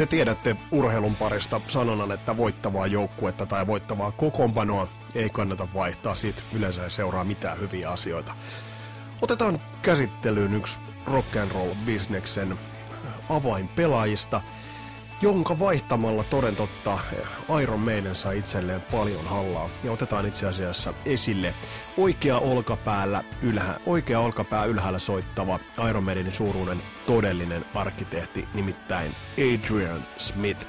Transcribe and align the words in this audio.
Te 0.00 0.06
tiedätte 0.06 0.56
urheilun 0.70 1.16
parista 1.16 1.60
sanonnan, 1.68 2.12
että 2.12 2.36
voittavaa 2.36 2.86
joukkuetta 2.86 3.46
tai 3.46 3.66
voittavaa 3.66 4.12
kokoonpanoa 4.12 4.88
ei 5.14 5.30
kannata 5.30 5.68
vaihtaa, 5.74 6.14
siitä 6.14 6.42
yleensä 6.56 6.84
ei 6.84 6.90
seuraa 6.90 7.24
mitään 7.24 7.60
hyviä 7.60 7.90
asioita. 7.90 8.34
Otetaan 9.22 9.60
käsittelyyn 9.82 10.54
yksi 10.54 10.80
rock 11.06 11.36
and 11.36 11.50
roll 11.52 11.74
bisneksen 11.86 12.58
avainpelaajista, 13.28 14.40
jonka 15.22 15.58
vaihtamalla 15.58 16.24
toden 16.24 16.56
totta 16.56 16.98
Iron 17.62 17.80
Maiden 17.80 18.14
sai 18.14 18.38
itselleen 18.38 18.80
paljon 18.80 19.24
hallaa. 19.24 19.68
Ja 19.84 19.92
otetaan 19.92 20.26
itse 20.26 20.46
asiassa 20.46 20.94
esille 21.04 21.54
oikea 21.96 22.38
olkapäällä 22.38 23.24
ylhä, 23.42 23.80
oikea 23.86 24.20
olkapää 24.20 24.64
ylhäällä 24.64 24.98
soittava 24.98 25.58
Iron 25.88 26.04
Maidenin 26.04 26.32
suuruuden 26.32 26.78
todellinen 27.06 27.64
arkkitehti, 27.74 28.48
nimittäin 28.54 29.12
Adrian 29.32 30.04
Smith. 30.16 30.66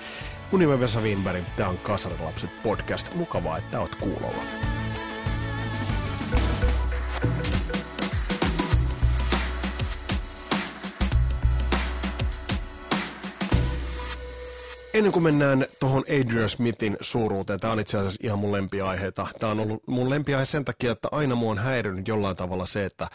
Mun 0.51 0.59
nimi 0.59 0.73
on 0.73 0.79
Vesa 0.79 1.01
Winberg, 1.01 1.43
tää 1.55 1.69
on 1.69 1.77
Kasarilapset 1.77 2.63
podcast. 2.63 3.15
Mukavaa, 3.15 3.57
että 3.57 3.79
oot 3.79 3.95
kuulolla. 3.95 4.70
Ennen 15.01 15.13
kuin 15.13 15.23
mennään 15.23 15.65
tuohon 15.79 16.03
Adrian 16.07 16.49
Smithin 16.49 16.97
suuruuteen, 17.01 17.59
tämä 17.59 17.73
on 17.73 17.79
itse 17.79 17.97
asiassa 17.97 18.19
ihan 18.23 18.39
mun 18.39 18.51
lempiaiheita. 18.51 19.27
Tämä 19.39 19.51
on 19.51 19.59
ollut 19.59 19.87
mun 19.87 20.09
lempiaihe 20.09 20.45
sen 20.45 20.65
takia, 20.65 20.91
että 20.91 21.07
aina 21.11 21.35
mua 21.35 21.51
on 21.51 21.57
häirinyt 21.57 22.07
jollain 22.07 22.35
tavalla 22.35 22.65
se, 22.65 22.85
että 22.85 23.07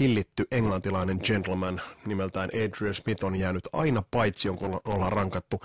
hillitty 0.00 0.46
englantilainen 0.50 1.20
gentleman 1.22 1.80
nimeltään 2.06 2.50
Adrian 2.54 2.94
Smith 2.94 3.24
on 3.24 3.36
jäänyt 3.36 3.68
aina 3.72 4.02
paitsi, 4.10 4.48
kun 4.48 4.80
ollaan 4.84 5.12
rankattu 5.12 5.60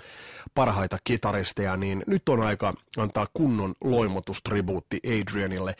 parhaita 0.54 0.98
kitaristeja, 1.04 1.76
niin 1.76 2.04
nyt 2.06 2.28
on 2.28 2.46
aika 2.46 2.74
antaa 2.96 3.26
kunnon 3.34 3.74
loimotustribuutti 3.84 5.00
Adrianille. 5.06 5.76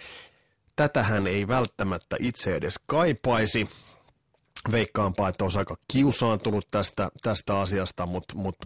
Tätähän 0.77 1.27
ei 1.27 1.49
välttämättä 1.49 2.17
itse 2.21 2.57
edes 2.57 2.75
kaipaisi, 2.87 3.69
veikkaanpa, 4.73 5.29
että 5.29 5.45
olisi 5.45 5.59
aika 5.59 5.77
kiusaantunut 5.89 6.67
tästä, 6.71 7.11
tästä 7.23 7.61
asiasta, 7.61 8.07
mutta 8.07 8.35
mut 8.35 8.57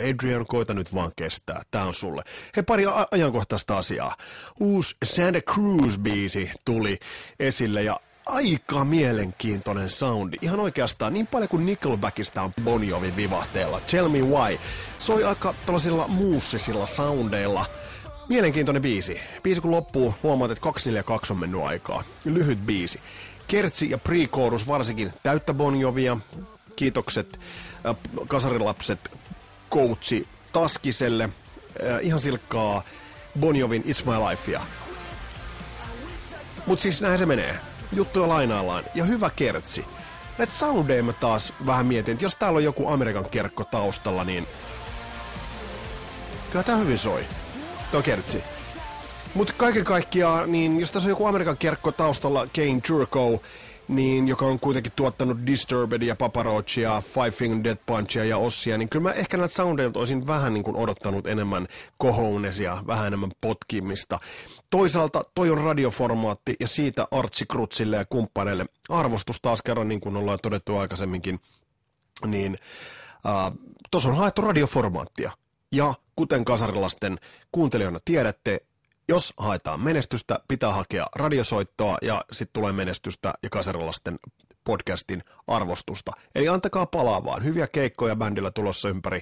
Adrian, 0.00 0.46
koita 0.46 0.74
nyt 0.74 0.94
vaan 0.94 1.12
kestää. 1.16 1.62
Tää 1.70 1.84
on 1.84 1.94
sulle. 1.94 2.22
He 2.56 2.62
pari 2.62 2.86
a- 2.86 3.06
ajankohtaista 3.10 3.78
asiaa. 3.78 4.16
Uusi 4.60 4.96
Santa 5.04 5.38
Cruz-biisi 5.38 6.50
tuli 6.64 6.98
esille 7.40 7.82
ja 7.82 8.00
aika 8.26 8.84
mielenkiintoinen 8.84 9.90
soundi. 9.90 10.36
Ihan 10.42 10.60
oikeastaan 10.60 11.12
niin 11.12 11.26
paljon 11.26 11.48
kuin 11.48 11.66
Nickelbackista 11.66 12.42
on 12.42 12.52
Bon 12.64 12.80
vivahteella. 13.16 13.80
Tell 13.90 14.08
Me 14.08 14.18
Why. 14.18 14.58
Soi 14.98 15.24
aika 15.24 15.54
tällaisilla 15.66 16.08
muussisilla 16.08 16.86
soundeilla. 16.86 17.66
Mielenkiintoinen 18.28 18.82
biisi. 18.82 19.20
Biisi 19.42 19.60
kun 19.60 19.70
loppuu, 19.70 20.14
huomaat, 20.22 20.50
että 20.50 20.62
242 20.62 21.32
on 21.32 21.38
mennyt 21.38 21.62
aikaa. 21.62 22.02
Lyhyt 22.24 22.58
biisi. 22.66 23.00
Kertsi 23.46 23.90
ja 23.90 23.98
pre 23.98 24.16
varsinkin 24.68 25.12
täyttä 25.22 25.54
Bon 25.54 25.76
Jovia. 25.80 26.16
Kiitokset 26.76 27.38
äh, 27.86 27.96
kasarilapset 28.28 29.10
coachi 29.70 30.28
Taskiselle. 30.52 31.24
Äh, 31.24 31.30
ihan 32.02 32.20
silkkaa 32.20 32.82
Bonjovin 33.40 33.82
It's 33.82 34.04
My 34.04 34.28
Lifea. 34.30 34.62
Mut 36.66 36.80
siis 36.80 37.00
näin 37.02 37.18
se 37.18 37.26
menee. 37.26 37.56
Juttuja 37.92 38.28
lainaillaan. 38.28 38.84
Ja 38.94 39.04
hyvä 39.04 39.30
kertsi. 39.36 39.84
Näitä 40.38 40.52
soundeja 40.52 41.02
mä 41.02 41.12
taas 41.12 41.52
vähän 41.66 41.86
mietin, 41.86 42.12
että 42.12 42.24
jos 42.24 42.36
täällä 42.36 42.56
on 42.56 42.64
joku 42.64 42.88
Amerikan 42.88 43.30
kerkko 43.30 43.64
taustalla, 43.64 44.24
niin... 44.24 44.46
Kyllä 46.50 46.62
tää 46.62 46.76
hyvin 46.76 46.98
soi. 46.98 47.26
Tuo 47.90 48.02
kertsi. 48.02 48.42
Mutta 49.34 49.52
kaiken 49.56 49.84
kaikkiaan, 49.84 50.52
niin 50.52 50.80
jos 50.80 50.92
tässä 50.92 51.06
on 51.06 51.10
joku 51.10 51.26
Amerikan 51.26 51.56
kerkko 51.56 51.92
taustalla, 51.92 52.46
Kane 52.54 52.80
Jurko, 52.88 53.42
niin, 53.88 54.28
joka 54.28 54.46
on 54.46 54.60
kuitenkin 54.60 54.92
tuottanut 54.96 55.38
Disturbedia, 55.46 56.16
Paparochia, 56.16 57.00
Five 57.00 57.30
Finger 57.30 57.64
Death 57.64 57.82
Punchia 57.86 58.24
ja 58.24 58.38
Ossia, 58.38 58.78
niin 58.78 58.88
kyllä 58.88 59.02
mä 59.02 59.12
ehkä 59.12 59.36
näitä 59.36 59.54
soundeilta 59.54 59.98
olisin 59.98 60.26
vähän 60.26 60.54
niin 60.54 60.64
kuin 60.64 60.76
odottanut 60.76 61.26
enemmän 61.26 61.68
kohounesia, 61.98 62.78
vähän 62.86 63.06
enemmän 63.06 63.32
potkimista. 63.40 64.18
Toisaalta 64.70 65.24
toi 65.34 65.50
on 65.50 65.58
radioformaatti 65.58 66.56
ja 66.60 66.68
siitä 66.68 67.08
Artsi 67.10 67.46
Krutsille 67.46 67.96
ja 67.96 68.04
kumppaneille 68.04 68.66
arvostus 68.88 69.40
taas 69.40 69.62
kerran, 69.62 69.88
niin 69.88 70.00
kuin 70.00 70.16
ollaan 70.16 70.38
todettu 70.42 70.76
aikaisemminkin, 70.76 71.40
niin 72.26 72.58
äh, 73.26 73.52
tuossa 73.90 74.08
on 74.08 74.16
haettu 74.16 74.42
radioformaattia. 74.42 75.32
Ja 75.72 75.94
kuten 76.16 76.44
kasarilasten 76.44 77.18
kuuntelijoina 77.52 77.98
tiedätte, 78.04 78.60
jos 79.08 79.34
haetaan 79.36 79.80
menestystä, 79.80 80.40
pitää 80.48 80.72
hakea 80.72 81.06
radiosoittoa 81.14 81.98
ja 82.02 82.24
sitten 82.32 82.52
tulee 82.52 82.72
menestystä 82.72 83.34
ja 83.42 83.50
kasarilasten 83.50 84.18
podcastin 84.64 85.24
arvostusta. 85.46 86.12
Eli 86.34 86.48
antakaa 86.48 86.86
palaa 86.86 87.24
vaan. 87.24 87.44
Hyviä 87.44 87.66
keikkoja 87.66 88.16
bändillä 88.16 88.50
tulossa 88.50 88.88
ympäri 88.88 89.20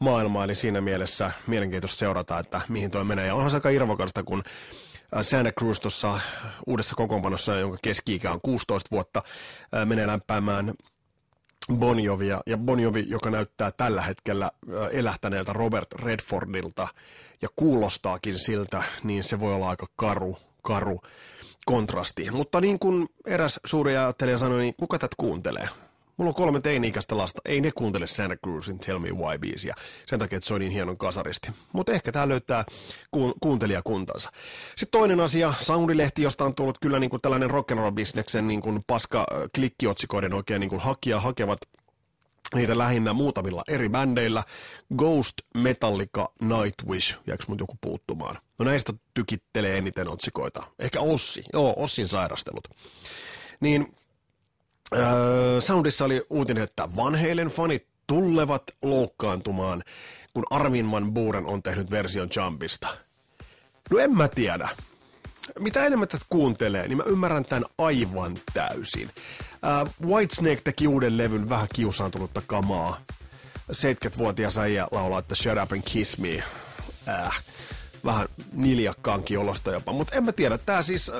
maailmaa, 0.00 0.44
eli 0.44 0.54
siinä 0.54 0.80
mielessä 0.80 1.30
mielenkiintoista 1.46 1.98
seurata, 1.98 2.38
että 2.38 2.60
mihin 2.68 2.90
toi 2.90 3.04
menee. 3.04 3.26
Ja 3.26 3.34
onhan 3.34 3.50
se 3.50 3.56
aika 3.56 3.70
irvokasta, 3.70 4.22
kun 4.22 4.42
äh, 5.16 5.22
Santa 5.22 5.52
Cruz 5.52 5.80
tuossa 5.80 6.20
uudessa 6.66 6.94
kokoonpanossa, 6.94 7.54
jonka 7.54 7.78
keski-ikä 7.82 8.30
on 8.30 8.40
16 8.40 8.88
vuotta, 8.90 9.22
äh, 9.74 9.86
menee 9.86 10.06
lämpäämään 10.06 10.74
Bon 11.74 12.00
Jovia, 12.00 12.40
ja 12.46 12.56
Bon 12.56 12.80
Jovi, 12.80 13.04
joka 13.08 13.30
näyttää 13.30 13.70
tällä 13.70 14.02
hetkellä 14.02 14.44
äh, 14.44 14.88
elähtäneeltä 14.92 15.52
Robert 15.52 15.92
Redfordilta, 15.92 16.88
kuulostaakin 17.56 18.38
siltä, 18.38 18.82
niin 19.04 19.24
se 19.24 19.40
voi 19.40 19.54
olla 19.54 19.68
aika 19.68 19.86
karu, 19.96 20.36
karu 20.62 21.00
kontrasti. 21.66 22.30
Mutta 22.30 22.60
niin 22.60 22.78
kuin 22.78 23.08
eräs 23.26 23.60
suuri 23.64 23.96
ajattelija 23.96 24.38
sanoi, 24.38 24.60
niin 24.60 24.74
kuka 24.76 24.98
tätä 24.98 25.14
kuuntelee? 25.16 25.68
Mulla 26.16 26.28
on 26.28 26.34
kolme 26.34 26.60
teini-ikäistä 26.60 27.16
lasta, 27.16 27.42
ei 27.44 27.60
ne 27.60 27.72
kuuntele 27.74 28.06
Santa 28.06 28.36
Cruzin 28.36 28.78
Tell 28.78 28.98
Me 28.98 29.12
Why 29.12 29.38
biisiä, 29.38 29.74
sen 30.06 30.18
takia, 30.18 30.36
että 30.36 30.48
se 30.48 30.54
on 30.54 30.60
niin 30.60 30.72
hienon 30.72 30.96
kasaristi. 30.98 31.50
Mutta 31.72 31.92
ehkä 31.92 32.12
tää 32.12 32.28
löytää 32.28 32.64
ku- 33.10 33.34
kuuntelijakuntansa. 33.40 34.30
Sitten 34.76 35.00
toinen 35.00 35.20
asia, 35.20 35.54
Soundilehti, 35.60 36.22
josta 36.22 36.44
on 36.44 36.54
tullut 36.54 36.78
kyllä 36.78 36.98
niin 36.98 37.10
kuin 37.10 37.22
tällainen 37.22 37.50
rock'n'roll-bisneksen 37.50 38.46
niin 38.46 38.62
kuin 38.62 38.84
paska 38.86 39.26
klikkiotsikoiden 39.54 40.34
oikein 40.34 40.60
niin 40.60 40.70
kuin 40.70 40.80
hakija 40.80 41.20
hakevat 41.20 41.58
niitä 42.54 42.78
lähinnä 42.78 43.12
muutamilla 43.12 43.62
eri 43.68 43.88
bändeillä. 43.88 44.42
Ghost, 44.96 45.34
Metallica, 45.54 46.32
Nightwish, 46.40 47.16
jääkö 47.26 47.44
mun 47.48 47.58
joku 47.58 47.78
puuttumaan? 47.80 48.38
No 48.58 48.64
näistä 48.64 48.92
tykittelee 49.14 49.78
eniten 49.78 50.12
otsikoita. 50.12 50.62
Ehkä 50.78 51.00
Ossi, 51.00 51.44
joo, 51.52 51.74
Ossin 51.76 52.08
sairastelut. 52.08 52.68
Niin 53.60 53.94
Öö, 54.94 55.60
Soundissa 55.60 56.04
oli 56.04 56.26
uutinen, 56.30 56.62
että 56.62 56.88
vanheilen 56.96 57.48
fanit 57.48 57.86
tullevat 58.06 58.62
loukkaantumaan, 58.82 59.82
kun 60.32 60.44
Armin 60.50 60.90
Van 60.90 61.14
Buuren 61.14 61.46
on 61.46 61.62
tehnyt 61.62 61.90
version 61.90 62.28
Jumpista. 62.36 62.88
No 63.90 63.98
en 63.98 64.16
mä 64.16 64.28
tiedä. 64.28 64.68
Mitä 65.58 65.86
enemmän 65.86 66.08
tätä 66.08 66.24
kuuntelee, 66.28 66.88
niin 66.88 66.96
mä 66.96 67.02
ymmärrän 67.06 67.44
tämän 67.44 67.64
aivan 67.78 68.36
täysin. 68.54 69.10
Uh, 69.66 70.08
Whitesnake 70.08 70.60
teki 70.64 70.88
uuden 70.88 71.18
levyn 71.18 71.48
vähän 71.48 71.68
kiusaantunutta 71.74 72.42
kamaa. 72.46 73.00
70-vuotias 73.72 74.58
äijä 74.58 74.86
laulaa, 74.90 75.18
että 75.18 75.34
Shut 75.34 75.58
Up 75.62 75.72
and 75.72 75.82
Kiss 75.84 76.18
Me. 76.18 76.42
Äh, 77.08 77.42
vähän 78.04 78.28
niljakkaankin 78.52 79.38
olosta 79.38 79.70
jopa. 79.70 79.92
Mutta 79.92 80.16
en 80.16 80.24
mä 80.24 80.32
tiedä, 80.32 80.58
tää 80.58 80.82
siis, 80.82 81.12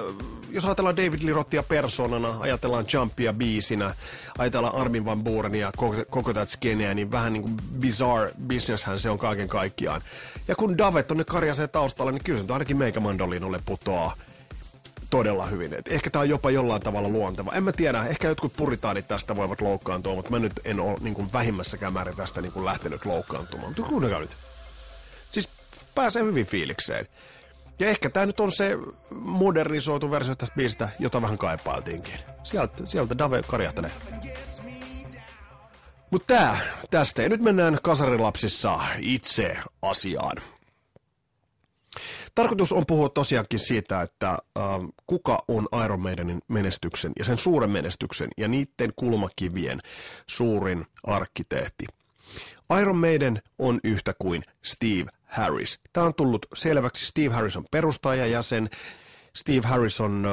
jos 0.51 0.65
ajatellaan 0.65 0.97
David 0.97 1.23
Lirottia 1.23 1.63
persoonana, 1.63 2.35
ajatellaan 2.41 2.85
Jumpia 2.93 3.33
biisinä, 3.33 3.95
ajatellaan 4.39 4.75
Armin 4.75 5.05
Van 5.05 5.25
Burenia, 5.25 5.73
koko, 5.77 5.97
koko 6.11 6.33
tätä 6.33 6.51
skeneä, 6.51 6.95
niin 6.95 7.11
vähän 7.11 7.33
niin 7.33 7.43
kuin 7.43 7.57
bizarre 7.81 8.33
businesshän 8.49 9.01
se 9.01 9.11
on 9.11 9.19
kaiken 9.19 9.49
kaikkiaan. 9.49 10.01
Ja 10.49 10.57
kun 10.57 10.79
Dave 10.79 11.03
tonne 11.03 11.25
karjasee 11.25 11.69
taustalla, 11.69 12.13
niin 12.13 12.25
kyllä 12.25 12.43
se 12.43 12.53
ainakin 12.53 12.77
meikä 12.77 13.01
mandolinolle 13.01 13.61
putoaa 13.67 14.15
todella 15.11 15.47
hyvin. 15.47 15.75
Et 15.75 15.89
ehkä 15.89 16.11
tämä 16.11 16.21
on 16.21 16.29
jopa 16.29 16.51
jollain 16.51 16.83
tavalla 16.83 17.09
luonteva. 17.09 17.53
En 17.53 17.65
mä 17.65 17.73
tiedä, 17.73 18.07
ehkä 18.07 18.29
jotkut 18.29 18.57
puritaanit 18.57 19.09
tästä 19.09 19.37
voivat 19.37 19.61
loukkaantua, 19.61 20.15
mutta 20.15 20.31
mä 20.31 20.39
nyt 20.39 20.61
en 20.65 20.81
ole 20.81 20.97
niin 21.01 21.33
vähimmässäkään 21.33 21.93
määrin 21.93 22.17
tästä 22.17 22.41
niin 22.41 22.65
lähtenyt 22.65 23.05
loukkaantumaan. 23.05 23.69
Mutta 23.69 23.83
kuunnelkaa 23.83 24.21
nyt 24.21 24.37
pääsee 25.95 26.25
hyvin 26.25 26.47
fiilikseen. 26.47 27.09
Ja 27.79 27.89
ehkä 27.89 28.11
tämä 28.11 28.27
nyt 28.27 28.41
on 28.41 28.53
se 28.53 28.79
modernisoitu 29.11 30.11
versio 30.11 30.35
tästä 30.35 30.55
biisistä, 30.57 30.89
jota 30.99 31.23
vähän 31.23 31.39
kaipailtiinkin. 31.39 32.15
Sieltä, 32.43 32.87
sieltä 32.87 33.19
Dave 33.19 33.43
karjahtaneet. 33.43 33.95
Mutta 36.11 36.35
tää 36.35 36.59
tästä. 36.91 37.23
Ja 37.23 37.29
nyt 37.29 37.41
mennään 37.41 37.79
kasarilapsissa 37.83 38.81
itse 38.99 39.57
asiaan. 39.83 40.37
Tarkoitus 42.37 42.73
on 42.73 42.87
puhua 42.87 43.09
tosiaankin 43.09 43.59
siitä, 43.59 44.03
että 44.03 44.31
äh, 44.31 44.65
kuka 45.07 45.45
on 45.49 45.69
Iron 45.85 46.01
Maidenin 46.01 46.43
menestyksen 46.49 47.13
ja 47.19 47.25
sen 47.25 47.39
suuren 47.39 47.71
menestyksen 47.71 48.29
ja 48.37 48.49
niiden 48.49 48.93
kulmakivien 48.97 49.81
suurin 50.27 50.87
arkkitehti. 51.05 51.85
Iron 52.81 52.97
Maiden 52.97 53.43
on 53.59 53.81
yhtä 53.85 54.15
kuin 54.19 54.43
Steve 54.63 55.11
Harris. 55.25 55.81
Tämä 55.93 56.07
on 56.07 56.15
tullut 56.15 56.47
selväksi. 56.55 57.07
Steve 57.07 57.35
Harris 57.35 57.57
on 57.57 57.65
perustajajäsen. 57.71 58.71
Steve 59.37 59.67
Harris 59.67 60.01
on 60.01 60.27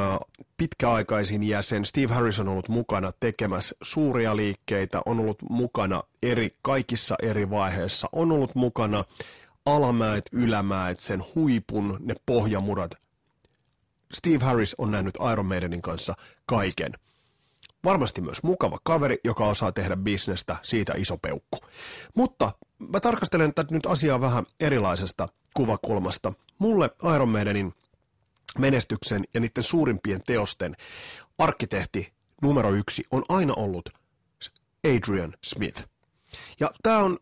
pitkäaikaisin 0.58 1.44
jäsen. 1.44 1.86
Steve 1.86 2.14
Harris 2.14 2.40
on 2.40 2.48
ollut 2.48 2.70
mukana 2.70 3.12
tekemässä 3.20 3.76
suuria 3.82 4.36
liikkeitä, 4.36 5.02
on 5.06 5.20
ollut 5.20 5.42
mukana 5.50 6.04
eri, 6.24 6.56
kaikissa 6.62 7.16
eri 7.22 7.50
vaiheissa, 7.50 8.10
on 8.12 8.32
ollut 8.32 8.56
mukana 8.56 9.04
alamäet, 9.66 10.30
ylämäet, 10.32 11.00
sen 11.00 11.24
huipun, 11.36 11.98
ne 12.00 12.16
pohjamurat. 12.26 12.92
Steve 14.14 14.46
Harris 14.46 14.76
on 14.78 14.92
nähnyt 14.92 15.16
Iron 15.32 15.46
Maidenin 15.46 15.82
kanssa 15.82 16.14
kaiken. 16.46 16.94
Varmasti 17.84 18.22
myös 18.22 18.44
mukava 18.44 18.78
kaveri, 18.84 19.18
joka 19.24 19.48
osaa 19.48 19.72
tehdä 19.72 19.96
bisnestä, 19.96 20.56
siitä 20.64 20.94
iso 20.98 21.18
peukku. 21.18 21.60
Mutta 22.16 22.52
mä 22.78 23.00
tarkastelen 23.00 23.54
tätä 23.54 23.74
nyt 23.74 23.86
asiaa 23.86 24.22
vähän 24.22 24.46
erilaisesta 24.60 25.28
kuvakulmasta. 25.54 26.34
Mulle 26.60 26.90
Iron 27.16 27.30
Maidenin 27.30 27.74
menestyksen 28.60 29.24
ja 29.34 29.40
niiden 29.40 29.64
suurimpien 29.64 30.20
teosten 30.26 30.76
arkkitehti 31.38 32.14
numero 32.42 32.72
yksi 32.72 33.04
on 33.12 33.24
aina 33.30 33.54
ollut 33.54 33.90
Adrian 34.88 35.34
Smith. 35.44 35.84
Ja 36.60 36.72
tämä 36.84 36.98
on 36.98 37.20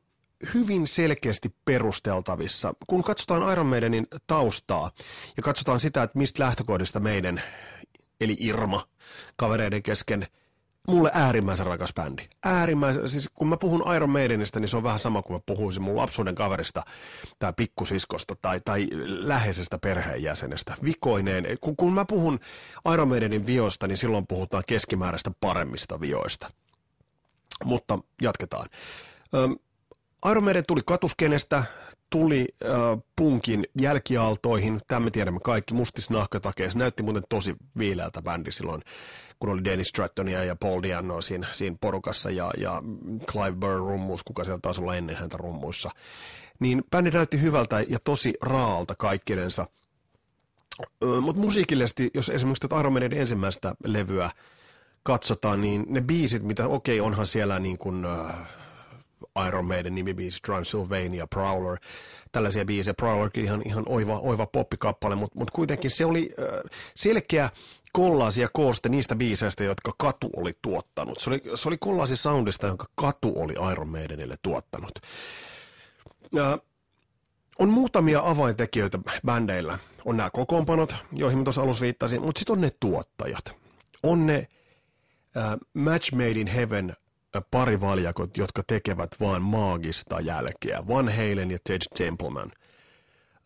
hyvin 0.54 0.88
selkeästi 0.88 1.56
perusteltavissa. 1.66 2.74
Kun 2.88 3.04
katsotaan 3.04 3.52
Iron 3.52 3.66
Maidenin 3.66 4.08
taustaa 4.28 4.92
ja 5.38 5.44
katsotaan 5.44 5.80
sitä, 5.80 6.04
että 6.04 6.18
mistä 6.18 6.44
lähtökohdista 6.44 7.00
meidän, 7.00 7.42
eli 8.22 8.38
Irma, 8.40 8.88
kavereiden 9.36 9.84
kesken– 9.84 10.28
mulle 10.88 11.12
äärimmäisen 11.14 11.66
rakas 11.66 11.94
bändi. 11.94 12.28
Äärimmäisen, 12.44 13.10
siis 13.10 13.30
kun 13.34 13.48
mä 13.48 13.58
puhun 13.58 13.96
Iron 13.96 14.10
Maidenistä, 14.10 14.60
niin 14.60 14.68
se 14.68 14.78
on 14.78 14.84
vähän 14.84 15.00
sama 15.00 15.22
kuin 15.22 15.36
mä 15.36 15.42
puhuisin 15.46 15.84
mun 15.84 15.98
lapsuuden 15.98 16.36
kaverista 16.36 16.84
tai 17.40 17.54
pikkusiskosta 17.58 18.36
tai, 18.42 18.62
tai 18.66 18.88
läheisestä 19.08 19.78
perheenjäsenestä. 19.78 20.74
Vikoineen, 20.84 21.58
kun, 21.62 21.76
kun 21.76 21.94
mä 21.94 22.06
puhun 22.06 22.40
Iron 22.94 23.08
Maidenin 23.08 23.46
viosta, 23.46 23.88
niin 23.88 23.98
silloin 23.98 24.28
puhutaan 24.28 24.64
keskimääräistä 24.68 25.32
paremmista 25.40 26.00
vioista. 26.00 26.52
Mutta 27.64 28.00
jatketaan. 28.22 28.70
Öm, 29.34 29.56
Iron 30.30 30.44
Maiden 30.44 30.64
tuli 30.68 30.82
katuskenestä, 30.86 31.64
tuli 32.10 32.48
äh, 32.66 32.70
punkin 33.16 33.66
jälkiaaltoihin, 33.80 34.82
tämä 34.88 35.00
me 35.00 35.12
tiedämme 35.12 35.40
kaikki, 35.44 35.74
mustis 35.74 36.10
nahkatakeessa, 36.10 36.80
näytti 36.80 37.04
muuten 37.04 37.24
tosi 37.30 37.56
viileältä 37.78 38.22
bändi 38.22 38.52
silloin 38.52 38.82
kun 39.42 39.50
oli 39.50 39.64
Dennis 39.64 39.88
Strattonia 39.88 40.44
ja 40.44 40.56
Paul 40.56 40.84
Diano 40.84 41.22
siinä, 41.22 41.48
siinä 41.52 41.76
porukassa 41.82 42.30
ja, 42.30 42.52
ja 42.58 42.84
Clive 43.26 43.52
Burr 43.52 43.78
rummus, 43.78 44.24
kuka 44.24 44.44
sieltä 44.44 44.62
taisi 44.62 44.82
olla 44.82 44.96
ennen 44.96 45.16
häntä 45.16 45.38
rummuissa. 45.38 45.90
Niin 46.60 46.84
bändi 46.92 47.12
näytti 47.12 47.42
hyvältä 47.42 47.86
ja 47.88 48.00
tosi 48.04 48.34
raalta 48.42 48.96
kaikkinensa. 48.96 49.68
Mutta 51.22 51.42
musiikillisesti, 51.42 52.10
jos 52.14 52.30
esimerkiksi 52.30 52.62
tätä 52.62 52.80
Iron 52.80 52.94
Maiden 52.94 53.14
ensimmäistä 53.14 53.76
levyä 53.84 54.30
katsotaan, 55.04 55.62
niin 55.62 55.86
ne 55.90 56.02
biisit, 56.02 56.44
mitä 56.44 56.68
okei, 56.68 57.00
okay, 57.00 57.08
onhan 57.08 57.28
siellä 57.28 57.60
niin 57.60 57.78
kuin, 57.78 58.06
uh, 58.06 58.32
Iron 59.48 59.66
Maiden 59.66 59.96
nimibiisi, 59.96 60.40
Transylvania, 60.46 61.28
Prowler, 61.28 61.78
tällaisia 62.32 62.66
biisejä. 62.66 62.94
Prowlerkin 62.94 63.44
ihan, 63.44 63.62
ihan 63.66 63.84
oiva, 63.88 64.20
oiva 64.20 64.46
poppikappale, 64.46 65.16
mutta 65.16 65.40
mut 65.40 65.52
kuitenkin 65.52 65.92
se 65.92 66.06
oli 66.06 66.36
uh, 66.40 66.70
selkeä 66.96 67.50
kollaasi 67.92 68.42
ja 68.42 68.50
kooste 68.54 68.90
niistä 68.90 69.16
biiseistä, 69.16 69.64
jotka 69.64 69.92
Katu 69.98 70.30
oli 70.36 70.54
tuottanut. 70.62 71.20
Se 71.20 71.30
oli, 71.30 71.42
se 71.56 71.70
oli 71.70 71.78
kollaasi 71.78 72.18
soundista, 72.18 72.68
jonka 72.68 72.86
Katu 72.96 73.34
oli 73.36 73.54
Iron 73.72 73.88
Maidenille 73.88 74.36
tuottanut. 74.42 74.92
Ja 76.32 76.58
on 77.60 77.70
muutamia 77.70 78.22
avaintekijöitä 78.24 79.00
bändeillä. 79.26 79.80
On 80.06 80.18
nämä 80.18 80.30
kokoonpanot, 80.30 80.96
joihin 81.12 81.38
mä 81.38 81.44
tuossa 81.44 81.62
alussa 81.62 81.84
viittasin, 81.84 82.22
mutta 82.22 82.40
sitten 82.40 82.54
on 82.54 82.62
ne 82.62 82.72
tuottajat. 82.80 83.56
On 84.04 84.26
ne 84.26 84.48
uh, 85.36 85.68
Match 85.74 86.14
Made 86.14 86.30
in 86.30 86.48
Heaven 86.48 86.94
parivaljakot, 87.52 88.38
jotka 88.38 88.64
tekevät 88.68 89.16
vaan 89.20 89.42
maagista 89.42 90.20
jälkeä. 90.20 90.88
Van 90.88 91.10
Halen 91.10 91.52
ja 91.52 91.58
Ted 91.64 91.82
Templeman. 91.98 92.52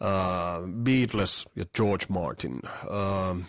Uh, 0.02 0.70
Beatles 0.84 1.46
ja 1.56 1.66
George 1.76 2.06
Martin. 2.10 2.60
Uh, 2.86 3.42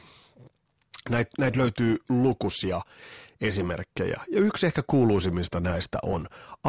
Näitä 1.11 1.31
näit 1.39 1.57
löytyy 1.57 1.97
lukuisia 2.09 2.81
esimerkkejä, 3.41 4.21
ja 4.31 4.41
yksi 4.41 4.67
ehkä 4.67 4.83
kuuluisimmista 4.87 5.61
näistä 5.61 5.99
on 6.03 6.27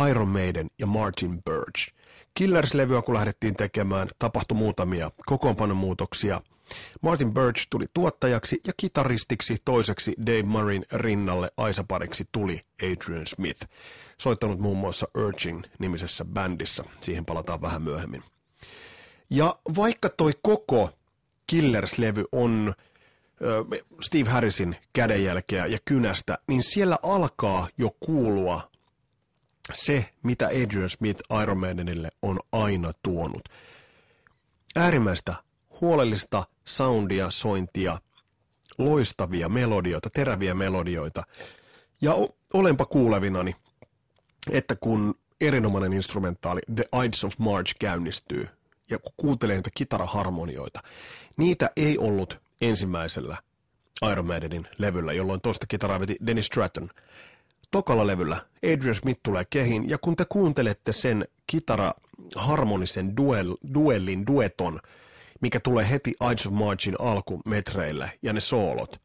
Iron 0.09 0.27
Maiden 0.27 0.67
ja 0.79 0.85
Martin 0.85 1.43
Birch. 1.43 1.93
Killers-levyä 2.33 3.01
kun 3.01 3.15
lähdettiin 3.15 3.55
tekemään, 3.55 4.07
tapahtui 4.19 4.57
muutamia 4.57 5.11
kokoonpanomuutoksia. 5.25 6.41
Martin 7.01 7.33
Birch 7.33 7.67
tuli 7.69 7.85
tuottajaksi 7.93 8.61
ja 8.67 8.73
kitaristiksi 8.77 9.57
toiseksi 9.65 10.13
Dave 10.25 10.43
Murrayn 10.43 10.85
rinnalle 10.91 11.51
aisapariksi 11.57 12.25
tuli 12.31 12.61
Adrian 12.83 13.27
Smith, 13.27 13.67
soittanut 14.17 14.59
muun 14.59 14.77
muassa 14.77 15.07
Urging-nimisessä 15.17 16.25
bändissä. 16.25 16.83
Siihen 17.01 17.25
palataan 17.25 17.61
vähän 17.61 17.81
myöhemmin. 17.81 18.23
Ja 19.29 19.59
vaikka 19.75 20.09
toi 20.09 20.33
koko 20.41 20.89
Killers-levy 21.47 22.23
on 22.31 22.73
Steve 24.01 24.29
Harrisin 24.29 24.75
kädenjälkeä 24.93 25.65
ja 25.65 25.77
kynästä, 25.85 26.37
niin 26.47 26.63
siellä 26.63 26.97
alkaa 27.03 27.67
jo 27.77 27.89
kuulua 27.99 28.71
se, 29.73 30.09
mitä 30.23 30.47
Adrian 30.47 30.89
Smith 30.89 31.21
Iron 31.43 31.57
Maidenille 31.57 32.11
on 32.21 32.39
aina 32.51 32.91
tuonut. 33.03 33.49
Äärimmäistä 34.75 35.33
huolellista 35.81 36.43
soundia, 36.65 37.31
sointia, 37.31 37.97
loistavia 38.77 39.49
melodioita, 39.49 40.09
teräviä 40.09 40.53
melodioita. 40.53 41.23
Ja 42.01 42.13
olenpa 42.53 42.85
kuulevinani, 42.85 43.55
että 44.51 44.75
kun 44.75 45.15
erinomainen 45.41 45.93
instrumentaali 45.93 46.61
The 46.75 46.83
Ides 47.05 47.23
of 47.23 47.33
March 47.37 47.75
käynnistyy, 47.79 48.47
ja 48.89 48.99
kun 48.99 49.13
kuuntelee 49.17 49.55
niitä 49.55 49.69
kitaraharmonioita, 49.75 50.79
niitä 51.37 51.69
ei 51.75 51.97
ollut 51.97 52.41
ensimmäisellä 52.61 53.37
Iron 54.11 54.25
Maidenin 54.25 54.67
levyllä, 54.77 55.13
jolloin 55.13 55.41
toista 55.41 55.67
kitaraa 55.67 55.99
veti 55.99 56.15
Dennis 56.25 56.45
Stratton. 56.45 56.89
Tokalla 57.71 58.07
levyllä 58.07 58.37
Adrian 58.73 58.95
Smith 58.95 59.19
tulee 59.23 59.45
kehin, 59.49 59.89
ja 59.89 59.97
kun 59.97 60.15
te 60.15 60.25
kuuntelette 60.29 60.91
sen 60.91 61.27
kitara 61.47 61.93
harmonisen 62.35 63.17
duel, 63.17 63.57
duellin, 63.73 64.27
dueton, 64.27 64.79
mikä 65.41 65.59
tulee 65.59 65.89
heti 65.89 66.13
Ides 66.31 66.47
of 66.47 66.53
Marchin 66.53 66.95
alkumetreillä, 66.99 68.09
ja 68.21 68.33
ne 68.33 68.39
soolot, 68.39 69.01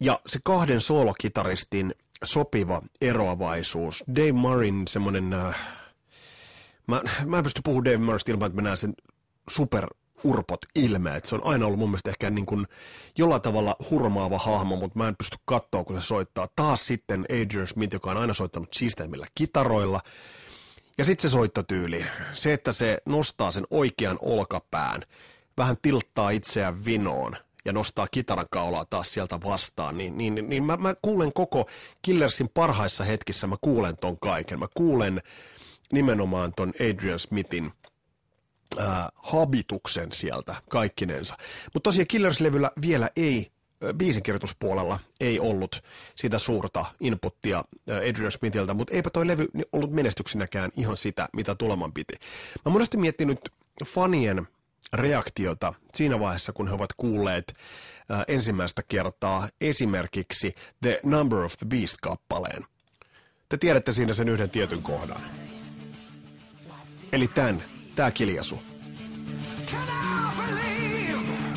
ja 0.00 0.20
se 0.26 0.38
kahden 0.44 0.80
soolokitaristin 0.80 1.94
sopiva 2.24 2.82
eroavaisuus, 3.00 4.04
Dave 4.16 4.32
Murrayn 4.32 4.82
semmoinen, 4.88 5.32
äh, 5.32 5.56
mä, 6.86 7.02
mä 7.26 7.38
en 7.38 7.44
pysty 7.44 7.60
puhumaan 7.64 7.84
Dave 7.84 7.96
Murraysta 7.96 8.30
ilman, 8.32 8.46
että 8.46 8.56
mä 8.56 8.62
näen 8.62 8.76
sen 8.76 8.94
super 9.50 9.86
urpot 10.24 10.60
ilmeet. 10.74 11.24
Se 11.24 11.34
on 11.34 11.44
aina 11.44 11.66
ollut 11.66 11.78
mun 11.78 11.88
mielestä 11.88 12.10
ehkä 12.10 12.30
niin 12.30 12.46
kuin 12.46 12.66
jollain 13.18 13.42
tavalla 13.42 13.76
hurmaava 13.90 14.38
hahmo, 14.38 14.76
mutta 14.76 14.98
mä 14.98 15.08
en 15.08 15.16
pysty 15.16 15.36
katsoa, 15.44 15.84
kun 15.84 16.00
se 16.00 16.06
soittaa. 16.06 16.48
Taas 16.56 16.86
sitten 16.86 17.26
Adrian 17.30 17.66
Smith, 17.66 17.94
joka 17.94 18.10
on 18.10 18.16
aina 18.16 18.34
soittanut 18.34 18.74
siisteimmillä 18.74 19.26
kitaroilla. 19.34 20.00
Ja 20.98 21.04
sitten 21.04 21.30
se 21.30 21.32
soittotyyli. 21.32 22.06
Se, 22.32 22.52
että 22.52 22.72
se 22.72 22.98
nostaa 23.06 23.50
sen 23.50 23.66
oikean 23.70 24.18
olkapään, 24.22 25.02
vähän 25.58 25.76
tilttaa 25.82 26.30
itseään 26.30 26.84
vinoon 26.84 27.36
ja 27.64 27.72
nostaa 27.72 28.08
kitaran 28.10 28.46
kaulaa 28.50 28.84
taas 28.84 29.12
sieltä 29.12 29.40
vastaan, 29.44 29.98
niin, 29.98 30.18
niin, 30.18 30.48
niin 30.48 30.64
mä, 30.64 30.76
mä 30.76 30.94
kuulen 31.02 31.32
koko 31.32 31.68
Killersin 32.02 32.48
parhaissa 32.54 33.04
hetkissä, 33.04 33.46
mä 33.46 33.56
kuulen 33.60 33.96
ton 33.96 34.18
kaiken. 34.18 34.58
Mä 34.58 34.66
kuulen 34.74 35.22
nimenomaan 35.92 36.52
ton 36.56 36.72
Adrian 36.80 37.18
Smithin– 37.18 37.72
äh, 38.80 39.06
habituksen 39.14 40.12
sieltä 40.12 40.54
kaikkinensa. 40.70 41.36
Mutta 41.74 41.88
tosiaan 41.88 42.06
Killers-levyllä 42.06 42.70
vielä 42.80 43.10
ei 43.16 43.50
biisinkirjoituspuolella 43.96 44.98
ei 45.20 45.40
ollut 45.40 45.82
sitä 46.16 46.38
suurta 46.38 46.84
inputtia 47.00 47.64
Adrian 48.10 48.32
Smithiltä, 48.32 48.74
mutta 48.74 48.94
eipä 48.94 49.10
toi 49.10 49.26
levy 49.26 49.48
ollut 49.72 49.92
menestyksinäkään 49.92 50.70
ihan 50.76 50.96
sitä, 50.96 51.28
mitä 51.32 51.54
tuleman 51.54 51.92
piti. 51.92 52.14
Mä 52.64 52.72
monesti 52.72 52.96
miettinyt 52.96 53.40
fanien 53.84 54.48
reaktiota 54.92 55.74
siinä 55.94 56.20
vaiheessa, 56.20 56.52
kun 56.52 56.68
he 56.68 56.74
ovat 56.74 56.92
kuulleet 56.96 57.54
äh, 58.10 58.24
ensimmäistä 58.28 58.82
kertaa 58.88 59.48
esimerkiksi 59.60 60.54
The 60.80 61.00
Number 61.04 61.38
of 61.38 61.54
the 61.58 61.66
Beast-kappaleen. 61.66 62.64
Te 63.48 63.56
tiedätte 63.56 63.92
siinä 63.92 64.12
sen 64.12 64.28
yhden 64.28 64.50
tietyn 64.50 64.82
kohdan. 64.82 65.20
Eli 67.12 67.28
tämän 67.28 67.62
Tää 67.96 68.10
kiljasu. 68.10 68.75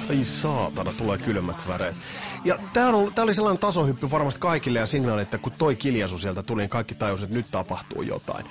Ai 0.09 0.23
saatana, 0.23 0.93
tulee 0.93 1.17
kylmät 1.17 1.67
väreet. 1.67 1.95
Ja 2.45 2.59
tää, 2.73 2.89
on, 2.89 3.13
tää 3.13 3.23
oli 3.23 3.35
sellainen 3.35 3.59
tasohyppy 3.59 4.11
varmasti 4.11 4.39
kaikille 4.39 4.79
ja 4.79 4.85
signaali, 4.85 5.21
että 5.21 5.37
kun 5.37 5.51
toi 5.51 5.75
kiljasu 5.75 6.17
sieltä 6.17 6.43
tuli, 6.43 6.61
niin 6.61 6.69
kaikki 6.69 6.95
tajusivat, 6.95 7.29
että 7.29 7.37
nyt 7.37 7.51
tapahtuu 7.51 8.01
jotain. 8.01 8.45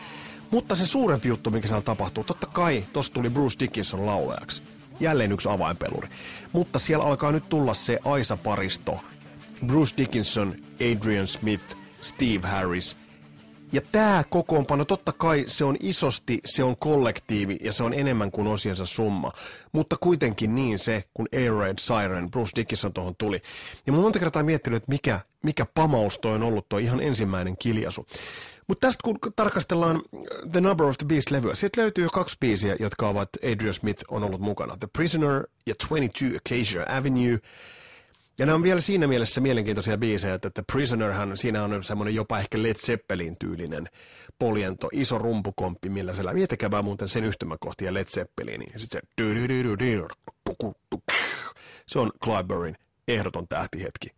Mutta 0.51 0.77
se 0.77 0.87
suurempi 0.87 1.29
juttu, 1.29 1.51
mikä 1.51 1.69
siellä 1.69 1.83
tapahtuu, 1.83 2.25
totta 2.25 2.47
kai 2.47 2.85
tossa 2.93 3.13
tuli 3.13 3.31
Bruce 3.31 3.57
Dickinson 3.59 4.07
laulajaksi. 4.07 4.63
Jälleen 5.01 5.33
yksi 5.33 5.49
avainpeluri. 5.49 6.09
Mutta 6.53 6.79
siellä 6.79 7.05
alkaa 7.05 7.33
nyt 7.33 7.49
tulla 7.49 7.75
se 7.75 7.99
Aisa-paristo. 8.05 9.01
Bruce 9.67 9.95
Dickinson, 9.97 10.55
Adrian 10.75 11.27
Smith, 11.27 11.77
Steve 12.01 12.49
Harris. 12.49 12.97
Ja 13.73 13.81
tämä 13.93 14.25
kokoonpano, 14.31 14.85
totta 14.85 15.13
kai 15.13 15.45
se 15.47 15.65
on 15.65 15.77
isosti, 15.81 16.41
se 16.45 16.65
on 16.65 16.77
kollektiivi 16.77 17.57
ja 17.61 17.73
se 17.73 17.83
on 17.83 17.95
enemmän 17.95 18.31
kuin 18.31 18.47
osiensa 18.47 18.87
summa. 18.87 19.33
Mutta 19.73 19.97
kuitenkin 20.01 20.55
niin 20.55 20.79
se, 20.79 21.05
kun 21.15 21.29
Air 21.37 21.53
Raid 21.53 21.79
Siren, 21.79 22.31
Bruce 22.31 22.53
Dickinson 22.57 22.93
tuohon 22.93 23.17
tuli. 23.17 23.41
Ja 23.87 23.93
mä 23.93 23.99
monta 23.99 24.19
kertaa 24.19 24.43
miettinyt, 24.43 24.77
että 24.77 24.93
mikä, 24.93 25.21
mikä 25.45 25.67
pamaus 25.75 26.19
toi 26.19 26.35
on 26.35 26.43
ollut 26.43 26.69
tuo 26.69 26.79
ihan 26.79 27.01
ensimmäinen 27.01 27.57
kiljasu. 27.57 28.07
Mutta 28.69 28.87
tästä 28.87 29.01
kun 29.05 29.19
tarkastellaan 29.37 30.03
The 30.53 30.61
Number 30.61 30.87
of 30.87 30.99
the 30.99 31.07
Beast-levyä, 31.07 31.55
sieltä 31.55 31.81
löytyy 31.81 32.05
jo 32.05 32.11
kaksi 32.11 32.37
biisiä, 32.41 32.77
jotka 32.81 33.09
ovat 33.09 33.29
Adrian 33.53 33.75
Smith 33.75 34.05
on 34.09 34.25
ollut 34.25 34.41
mukana. 34.41 34.77
The 34.81 34.89
Prisoner 34.93 35.47
ja 35.67 35.75
22 35.89 36.37
Acacia 36.37 36.97
Avenue. 36.97 37.39
Ja 38.39 38.47
nämä 38.47 38.57
on 38.57 38.63
vielä 38.63 38.81
siinä 38.81 39.07
mielessä 39.07 39.41
mielenkiintoisia 39.41 39.99
biisejä, 39.99 40.35
että 40.35 40.51
The 40.51 40.63
Prisonerhan, 40.73 41.37
siinä 41.37 41.65
on 41.65 41.85
semmoinen 41.85 42.15
jopa 42.15 42.39
ehkä 42.39 42.63
Led 42.63 42.75
Zeppelin 42.75 43.37
tyylinen 43.41 43.87
poljento, 44.39 44.89
iso 44.93 45.19
rumpukomppi, 45.19 45.89
millä 45.89 46.13
siellä, 46.13 46.33
miettikääpä 46.33 46.83
muuten 46.83 47.09
sen 47.09 47.25
yhtymäkohtia 47.25 47.95
Led 47.95 48.05
Zeppelin. 48.05 48.63
Ja 48.73 48.81
sitten 48.81 49.03
se, 49.03 49.33
se 51.87 51.99
on 51.99 52.13
Clyburyn 52.25 52.77
ehdoton 53.09 53.49
tähtihetki. 53.49 54.09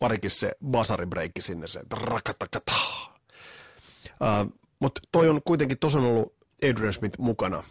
Varikin 0.00 0.30
se 0.30 0.52
basaribreikki 0.66 1.42
sinne, 1.42 1.66
se 1.66 1.80
rakatakata. 1.92 2.72
Uh, 4.06 4.60
Mutta 4.80 5.00
toi 5.12 5.28
on 5.28 5.40
kuitenkin, 5.44 5.78
tuossa 5.78 5.98
on 5.98 6.04
ollut 6.04 6.34
Adrian 6.70 6.92
Smith 6.92 7.18
mukana 7.18 7.62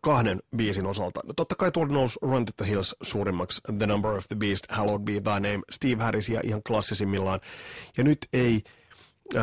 kahden 0.00 0.40
biisin 0.56 0.86
osalta. 0.86 1.20
No 1.24 1.32
totta 1.36 1.54
kai 1.54 1.72
tuolla 1.72 1.92
nousi 1.92 2.18
Run 2.22 2.44
to 2.44 2.52
the 2.56 2.66
Hills 2.66 2.96
suurimmaksi, 3.02 3.60
The 3.78 3.86
Number 3.86 4.10
of 4.10 4.28
the 4.28 4.36
Beast, 4.36 4.64
Hallowed 4.70 5.02
Be 5.02 5.12
Thy 5.12 5.40
Name, 5.40 5.60
Steve 5.70 6.02
Harrisia 6.02 6.40
ihan 6.44 6.62
klassisimmillaan. 6.62 7.40
Ja 7.96 8.04
nyt 8.04 8.28
ei 8.32 8.62
uh, 9.34 9.40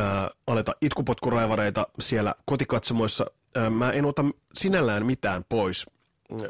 aleta 0.47 0.71
itkupotkuraivareita 0.81 1.87
siellä 1.99 2.35
kotikatsomoissa. 2.45 3.25
Uh, 3.57 3.69
mä 3.69 3.91
en 3.91 4.05
ota 4.05 4.25
sinällään 4.57 5.05
mitään 5.05 5.45
pois 5.49 5.85
uh, 6.29 6.45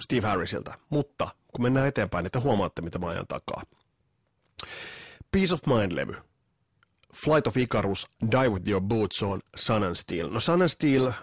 Steve 0.00 0.26
Harrisilta, 0.26 0.74
mutta 0.90 1.28
kun 1.52 1.62
mennään 1.62 1.88
eteenpäin, 1.88 2.26
että 2.26 2.40
huomaatte, 2.40 2.82
mitä 2.82 2.98
mä 2.98 3.08
ajan 3.08 3.26
takaa. 3.26 3.62
Peace 5.32 5.54
of 5.54 5.60
Mind-levy 5.66 6.31
Flight 7.16 7.46
of 7.46 7.56
Icarus, 7.56 8.06
Die 8.32 8.48
with 8.48 8.68
Your 8.68 8.80
Boots 8.80 9.22
on 9.22 9.40
Sun 9.56 9.82
and 9.82 9.94
Steel. 9.94 10.30
No 10.30 10.40
Sun 10.40 10.62
and 10.62 10.68
Steel, 10.68 11.06
äh, 11.06 11.14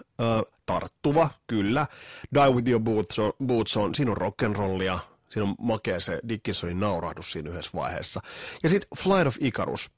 tarttuva, 0.66 1.30
kyllä. 1.46 1.86
Die 2.34 2.50
with 2.54 2.68
Your 2.68 2.82
Boots 2.82 3.18
on, 3.18 3.32
boots 3.46 3.76
on 3.76 3.94
siinä 3.94 4.10
on 4.10 4.16
rock'n'rollia, 4.16 4.98
siinä 5.28 5.44
on 5.44 5.54
makea 5.58 6.00
se 6.00 6.20
Dickinsonin 6.28 6.80
naurahdus 6.80 7.32
siinä 7.32 7.50
yhdessä 7.50 7.70
vaiheessa. 7.74 8.20
Ja 8.62 8.68
sitten 8.68 8.98
Flight 8.98 9.26
of 9.26 9.36
Icarus. 9.40 9.90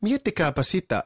Miettikääpä 0.00 0.62
sitä, 0.62 1.04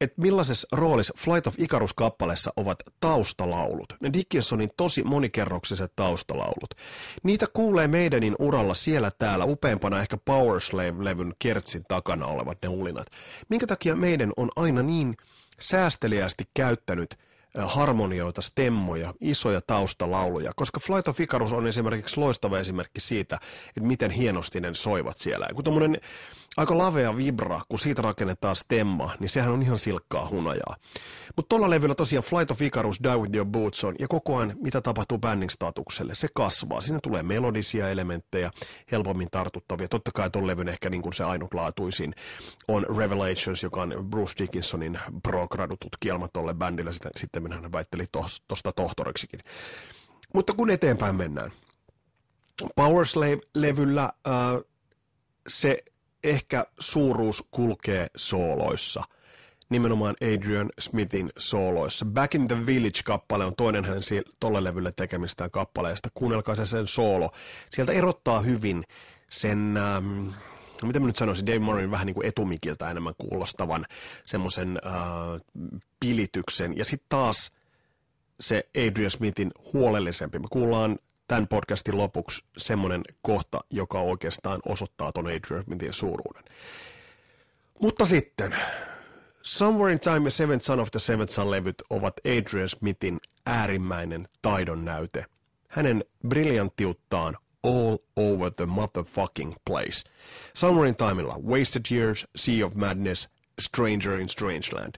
että 0.00 0.20
millaisessa 0.20 0.68
roolissa 0.72 1.14
Flight 1.18 1.46
of 1.46 1.54
Icarus-kappaleessa 1.58 2.52
ovat 2.56 2.78
taustalaulut. 3.00 3.92
Ne 4.00 4.12
Dickinsonin 4.12 4.70
tosi 4.76 5.04
monikerroksiset 5.04 5.92
taustalaulut. 5.96 6.74
Niitä 7.22 7.46
kuulee 7.52 7.88
meidänin 7.88 8.36
uralla 8.38 8.74
siellä 8.74 9.10
täällä 9.18 9.44
upeampana 9.44 10.00
ehkä 10.00 10.16
Power 10.24 10.60
Slave-levyn 10.60 11.32
kertsin 11.38 11.84
takana 11.88 12.26
olevat 12.26 12.58
ne 12.62 12.68
ulinat. 12.68 13.06
Minkä 13.48 13.66
takia 13.66 13.96
meidän 13.96 14.32
on 14.36 14.48
aina 14.56 14.82
niin 14.82 15.16
säästeliästi 15.60 16.44
käyttänyt– 16.54 17.18
harmonioita, 17.58 18.42
stemmoja, 18.42 19.14
isoja 19.20 19.60
taustalauluja, 19.60 20.52
koska 20.56 20.80
Flight 20.80 21.08
of 21.08 21.20
Icarus 21.20 21.52
on 21.52 21.66
esimerkiksi 21.66 22.20
loistava 22.20 22.58
esimerkki 22.58 23.00
siitä, 23.00 23.38
että 23.68 23.80
miten 23.80 24.10
hienosti 24.10 24.60
ne 24.60 24.74
soivat 24.74 25.18
siellä. 25.18 25.46
Ja 25.48 25.54
kun 25.54 25.64
tuommoinen 25.64 26.00
aika 26.56 26.78
lavea 26.78 27.16
vibra, 27.16 27.60
kun 27.68 27.78
siitä 27.78 28.02
rakennetaan 28.02 28.56
stemma, 28.56 29.10
niin 29.20 29.28
sehän 29.28 29.52
on 29.52 29.62
ihan 29.62 29.78
silkkaa 29.78 30.28
hunajaa. 30.28 30.76
Mutta 31.36 31.48
tuolla 31.48 31.70
levyllä 31.70 31.94
tosiaan 31.94 32.24
Flight 32.24 32.50
of 32.50 32.62
Icarus, 32.62 33.02
Die 33.02 33.16
With 33.16 33.36
Your 33.36 33.46
Boots 33.46 33.84
on, 33.84 33.94
ja 33.98 34.08
koko 34.08 34.36
ajan 34.36 34.54
mitä 34.60 34.80
tapahtuu 34.80 35.18
bänding 35.18 35.50
statukselle, 35.50 36.14
se 36.14 36.28
kasvaa. 36.34 36.80
Siinä 36.80 36.98
tulee 37.02 37.22
melodisia 37.22 37.90
elementtejä, 37.90 38.50
helpommin 38.92 39.28
tartuttavia. 39.30 39.88
Totta 39.88 40.10
kai 40.14 40.30
tuon 40.30 40.46
levyn 40.46 40.68
ehkä 40.68 40.90
niin 40.90 41.02
kuin 41.02 41.12
se 41.12 41.24
ainutlaatuisin 41.24 42.14
on 42.68 42.86
Revelations, 42.98 43.62
joka 43.62 43.82
on 43.82 43.94
Bruce 44.10 44.34
Dickinsonin 44.38 44.98
pro 45.22 45.48
tutkielma 45.80 46.28
tolle 46.28 46.54
bändille. 46.54 46.92
Sitten, 46.92 47.39
sitten 47.42 47.62
hän 47.62 47.72
väitteli 47.72 48.04
tuosta 48.48 48.72
tohtoriksikin. 48.72 49.40
Mutta 50.34 50.52
kun 50.52 50.70
eteenpäin 50.70 51.16
mennään. 51.16 51.50
Power 52.76 53.06
Slave-levyllä 53.06 54.02
äh, 54.02 54.32
se 55.48 55.78
ehkä 56.24 56.66
suuruus 56.80 57.44
kulkee 57.50 58.06
sooloissa– 58.16 59.02
nimenomaan 59.70 60.16
Adrian 60.22 60.70
Smithin 60.78 61.30
sooloissa. 61.38 62.04
Back 62.04 62.34
in 62.34 62.48
the 62.48 62.66
Village-kappale 62.66 63.44
on 63.44 63.56
toinen 63.56 63.84
hänen 63.84 64.02
tolle 64.40 64.64
levylle 64.64 64.92
tekemistään 64.96 65.50
kappaleesta. 65.50 66.08
Kuunnelkaa 66.14 66.56
se 66.56 66.66
sen 66.66 66.86
soolo. 66.86 67.30
Sieltä 67.70 67.92
erottaa 67.92 68.40
hyvin 68.40 68.84
sen, 69.30 69.76
ähm, 69.76 70.28
mitä 70.86 71.00
mä 71.00 71.06
nyt 71.06 71.16
sanoisin, 71.16 71.46
Dave 71.46 71.58
Morin 71.58 71.90
vähän 71.90 72.06
niin 72.06 72.14
kuin 72.14 72.26
etumikiltä 72.26 72.90
enemmän 72.90 73.14
kuulostavan 73.18 73.86
semmoisen 74.26 74.78
äh, 74.86 74.92
pilityksen. 76.00 76.76
Ja 76.76 76.84
sitten 76.84 77.08
taas 77.08 77.52
se 78.40 78.68
Adrian 78.88 79.10
Smithin 79.10 79.50
huolellisempi. 79.72 80.38
Me 80.38 80.46
kuullaan 80.50 80.98
tämän 81.28 81.48
podcastin 81.48 81.98
lopuksi 81.98 82.44
semmoinen 82.58 83.02
kohta, 83.22 83.60
joka 83.70 84.00
oikeastaan 84.00 84.60
osoittaa 84.66 85.12
ton 85.12 85.26
Adrian 85.26 85.64
Smithin 85.64 85.92
suuruuden. 85.92 86.44
Mutta 87.80 88.06
sitten 88.06 88.54
Somewhere 89.42 89.92
in 89.92 90.00
Time 90.00 90.26
ja 90.26 90.30
Seventh 90.30 90.64
Son 90.64 90.80
of 90.80 90.90
the 90.90 91.00
Seventh 91.00 91.32
Son-levyt 91.32 91.82
ovat 91.90 92.14
Adrian 92.24 92.68
Smithin 92.68 93.18
äärimmäinen 93.46 94.28
taidon 94.42 94.84
näyte. 94.84 95.24
Hänen 95.68 96.04
briljanttiuttaan 96.28 97.36
all 97.62 97.98
over 98.16 98.50
the 98.50 98.66
motherfucking 98.66 99.52
place. 99.64 100.04
Somewhere 100.54 100.88
in 100.88 100.96
Timeilla 100.96 101.38
Wasted 101.42 101.82
Years, 101.90 102.26
Sea 102.36 102.62
of 102.62 102.74
Madness, 102.74 103.28
Stranger 103.60 104.18
in 104.18 104.28
Strangeland. 104.28 104.94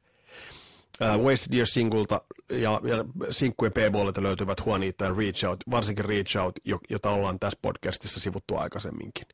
Uh, 1.00 1.24
Wasted 1.24 1.54
Years 1.54 1.74
singulta 1.74 2.20
ja, 2.50 2.80
ja 2.84 3.04
sinkkujen 3.30 3.72
p 3.72 3.76
löytyvät 4.20 4.62
Juanita 4.66 5.04
ja 5.04 5.14
Reach 5.14 5.44
Out, 5.44 5.60
varsinkin 5.70 6.04
Reach 6.04 6.36
Out, 6.36 6.54
jota 6.90 7.10
ollaan 7.10 7.38
tässä 7.38 7.58
podcastissa 7.62 8.20
sivuttu 8.20 8.56
aikaisemminkin 8.56 9.26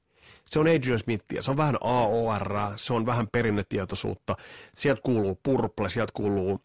se 0.49 0.59
on 0.59 0.67
Adrian 0.67 0.99
Smithia, 0.99 1.43
se 1.43 1.51
on 1.51 1.57
vähän 1.57 1.79
AOR, 1.81 2.51
se 2.77 2.93
on 2.93 3.07
vähän 3.07 3.29
perinnetietoisuutta, 3.29 4.37
sieltä 4.75 5.03
kuuluu 5.03 5.41
Purple, 5.43 5.91
sieltä 5.91 6.13
kuuluu 6.15 6.61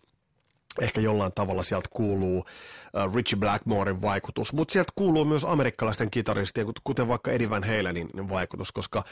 ehkä 0.82 1.02
jollain 1.02 1.32
tavalla 1.36 1.64
sieltä 1.64 1.90
kuuluu 1.92 2.38
uh, 2.38 3.16
Richie 3.16 3.40
Blackmorein 3.40 4.02
vaikutus, 4.02 4.54
mutta 4.54 4.72
sieltä 4.72 4.92
kuuluu 4.96 5.26
myös 5.26 5.44
amerikkalaisten 5.44 6.12
kitaristien, 6.12 6.68
kuten 6.84 7.08
vaikka 7.08 7.32
Eddie 7.32 7.50
Van 7.50 7.64
Halenin 7.64 8.10
vaikutus, 8.30 8.72
koska 8.72 9.04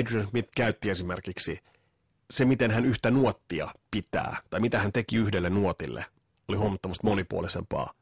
Adrian 0.00 0.28
Smith 0.28 0.48
käytti 0.56 0.90
esimerkiksi 0.90 1.60
se, 2.30 2.44
miten 2.44 2.70
hän 2.70 2.84
yhtä 2.84 3.10
nuottia 3.10 3.68
pitää, 3.90 4.36
tai 4.50 4.60
mitä 4.60 4.78
hän 4.78 4.92
teki 4.92 5.16
yhdelle 5.16 5.50
nuotille, 5.50 6.04
oli 6.48 6.56
huomattavasti 6.56 7.06
monipuolisempaa 7.06 7.92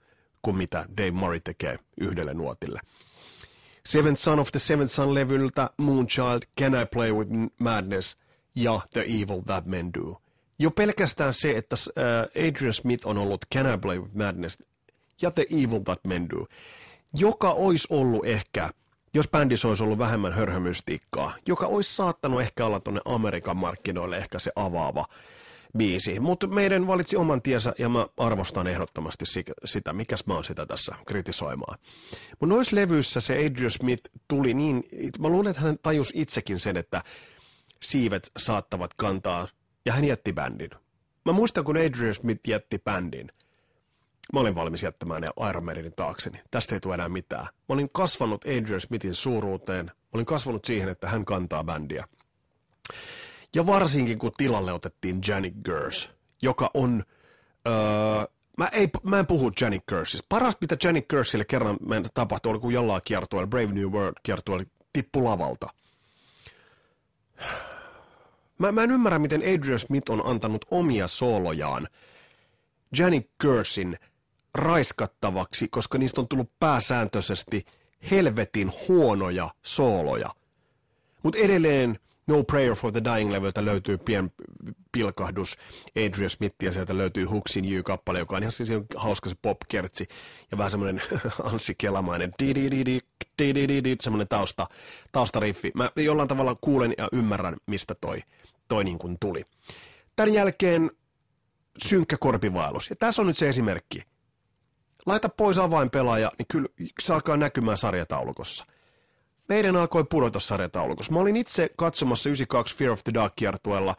kuin 0.43 0.57
mitä 0.57 0.87
Dave 0.97 1.11
Murray 1.11 1.41
tekee 1.41 1.79
yhdelle 2.01 2.35
nuotille. 2.35 2.81
Seventh 3.87 4.21
Son 4.21 4.39
of 4.39 4.53
the 4.53 4.59
Seventh 4.59 4.93
Son-levyltä 4.93 5.71
Moonchild, 5.77 6.41
Can 6.61 6.75
I 6.75 6.87
Play 6.87 7.13
With 7.13 7.31
Madness 7.61 8.17
ja 8.55 8.81
The 8.93 9.01
Evil 9.01 9.43
That 9.47 9.67
Men 9.67 9.95
Do. 9.95 10.21
Jo 10.59 10.71
pelkästään 10.71 11.35
se, 11.35 11.51
että 11.51 11.77
äh, 11.99 12.49
Adrian 12.49 12.75
Smith 12.75 13.07
on 13.07 13.19
ollut 13.19 13.45
Can 13.55 13.75
I 13.75 13.79
Play 13.79 13.99
With 13.99 14.15
Madness 14.15 14.59
ja 15.23 15.31
The 15.31 15.47
Evil 15.51 15.81
That 15.85 16.01
Men 16.07 16.29
Do, 16.31 16.47
joka 17.15 17.51
olisi 17.51 17.89
ollut 17.91 18.27
ehkä, 18.27 18.71
jos 19.15 19.29
bändissä 19.29 19.69
olisi 19.69 19.85
ollut 19.85 19.99
vähemmän 19.99 20.33
hörhömystiikkaa, 20.33 21.35
joka 21.49 21.67
olisi 21.67 21.95
saattanut 21.95 22.41
ehkä 22.41 22.67
olla 22.67 22.81
tuonne 22.81 23.01
Amerikan 23.05 23.57
markkinoille 23.57 24.17
ehkä 24.17 24.39
se 24.39 24.53
avaava 24.57 25.05
biisi. 25.79 26.21
Mutta 26.21 26.47
meidän 26.47 26.87
valitsi 26.87 27.17
oman 27.17 27.43
tiensä 27.43 27.75
ja 27.79 27.89
mä 27.89 28.07
arvostan 28.17 28.67
ehdottomasti 28.67 29.25
sitä, 29.65 29.93
mikäs 29.93 30.27
mä 30.27 30.35
oon 30.35 30.45
sitä 30.45 30.67
tässä 30.67 30.95
kritisoimaan. 31.07 31.79
Mutta 32.41 32.55
noissa 32.55 32.77
levyissä 32.77 33.21
se 33.21 33.47
Adrian 33.47 33.71
Smith 33.71 34.11
tuli 34.29 34.55
niin, 34.55 34.85
mä 35.19 35.29
luulen, 35.29 35.51
että 35.51 35.63
hän 35.63 35.79
tajus 35.83 36.13
itsekin 36.15 36.61
sen, 36.61 36.77
että 36.77 37.03
siivet 37.83 38.31
saattavat 38.39 38.95
kantaa, 38.97 39.49
ja 39.85 39.93
hän 39.93 40.05
jätti 40.05 40.33
bändin. 40.33 40.71
Mä 41.25 41.33
muistan, 41.33 41.65
kun 41.65 41.77
Adrian 41.77 42.15
Smith 42.15 42.49
jätti 42.49 42.79
bändin, 42.79 43.33
mä 44.33 44.41
olin 44.41 44.55
valmis 44.55 44.83
jättämään 44.83 45.23
ne 45.23 45.31
Iron 45.49 45.65
Maidenin 45.65 45.95
taakseni. 45.97 46.41
Tästä 46.51 46.75
ei 46.75 46.81
tule 46.81 46.95
enää 46.95 47.09
mitään. 47.09 47.45
Mä 47.45 47.75
olin 47.75 47.91
kasvanut 47.93 48.45
Adrian 48.45 48.81
Smithin 48.81 49.15
suuruuteen, 49.15 49.87
mä 49.87 49.93
olin 50.13 50.27
kasvanut 50.27 50.65
siihen, 50.65 50.89
että 50.89 51.09
hän 51.09 51.25
kantaa 51.25 51.65
bändiä. 51.65 52.05
Ja 53.55 53.67
varsinkin 53.67 54.19
kun 54.19 54.33
tilalle 54.37 54.73
otettiin 54.73 55.21
Janik 55.29 55.55
Gers, 55.65 56.11
joka 56.43 56.71
on 56.75 57.03
öö, 57.69 58.25
mä, 58.59 58.67
ei, 58.73 58.89
mä 59.03 59.19
en 59.19 59.27
puhu 59.27 59.53
Janik 59.61 59.87
Kersistä. 59.87 60.27
Paras, 60.29 60.57
mitä 60.61 60.77
Janik 60.85 61.09
Kersille 61.09 61.45
kerran 61.45 61.77
tapahtui, 62.15 62.51
oli 62.51 62.59
kun 62.59 62.73
jollain 62.73 63.03
kiertueella, 63.05 63.47
Brave 63.47 63.73
New 63.73 63.91
World 63.91 64.17
kiertueella, 64.23 64.65
tippu 64.93 65.25
lavalta. 65.25 65.69
Mä, 68.59 68.73
mä 68.73 68.83
en 68.83 68.91
ymmärrä, 68.91 69.19
miten 69.19 69.41
Adrian 69.41 69.79
Smith 69.79 70.11
on 70.11 70.27
antanut 70.27 70.65
omia 70.71 71.09
soolojaan 71.09 71.89
Janik 72.99 73.31
Kersin 73.43 73.99
raiskattavaksi, 74.55 75.69
koska 75.69 75.99
niistä 75.99 76.21
on 76.21 76.29
tullut 76.29 76.51
pääsääntöisesti 76.61 77.65
helvetin 78.11 78.73
huonoja 78.89 79.51
sooloja. 79.63 80.31
Mutta 81.23 81.39
edelleen 81.39 81.99
No 82.27 82.45
Prayer 82.45 82.75
for 82.75 82.93
the 82.93 83.01
Dying-levyltä 83.01 83.65
löytyy 83.65 83.99
pien 83.99 84.33
pilkahdus 84.93 85.59
Adrian 86.07 86.31
Smithia, 86.31 86.73
sieltä 86.73 86.97
löytyy 86.97 87.25
Hooksin 87.25 87.73
You-kappale, 87.73 88.19
joka 88.19 88.37
on 88.37 88.43
ihan 88.43 88.53
siis 88.53 88.69
hauska 88.97 89.29
se 89.29 89.37
popkertsi 89.43 90.09
ja 90.51 90.59
vähän 90.59 90.71
semmoinen 90.71 91.03
Anssi 91.53 91.75
Kelamainen 91.79 92.33
semmoinen 94.01 94.29
tausta, 94.29 94.67
taustariffi. 95.13 95.71
Mä 95.75 95.91
jollain 95.97 96.29
tavalla 96.29 96.57
kuulen 96.61 96.95
ja 96.99 97.09
ymmärrän, 97.13 97.57
mistä 97.67 97.95
toi, 98.01 98.21
toi 98.69 98.85
niin 98.85 98.99
kuin 98.99 99.17
tuli. 99.21 99.43
Tämän 100.17 100.33
jälkeen 100.33 100.91
synkkä 101.79 102.17
korpivaellus. 102.21 102.91
Ja 102.91 102.97
tässä 102.97 103.23
on 103.23 103.27
nyt 103.29 103.39
se 103.39 103.49
esimerkki. 103.49 104.03
Laita 105.07 105.29
pois 105.29 105.59
avainpelaaja, 105.59 106.33
niin 106.39 106.47
kyllä 106.51 106.69
se 107.01 107.15
alkaa 107.15 107.37
näkymään 107.37 107.79
sarjataulukossa 107.79 108.65
meidän 109.49 109.77
alkoi 109.77 110.05
pudota 110.05 110.41
sarjataulukossa. 110.41 111.13
Mä 111.13 111.19
olin 111.19 111.37
itse 111.37 111.71
katsomassa 111.77 112.29
92 112.29 112.77
Fear 112.77 112.93
of 112.93 113.05
the 113.05 113.15
Dark 113.15 113.33
kiertueella, 113.37 113.97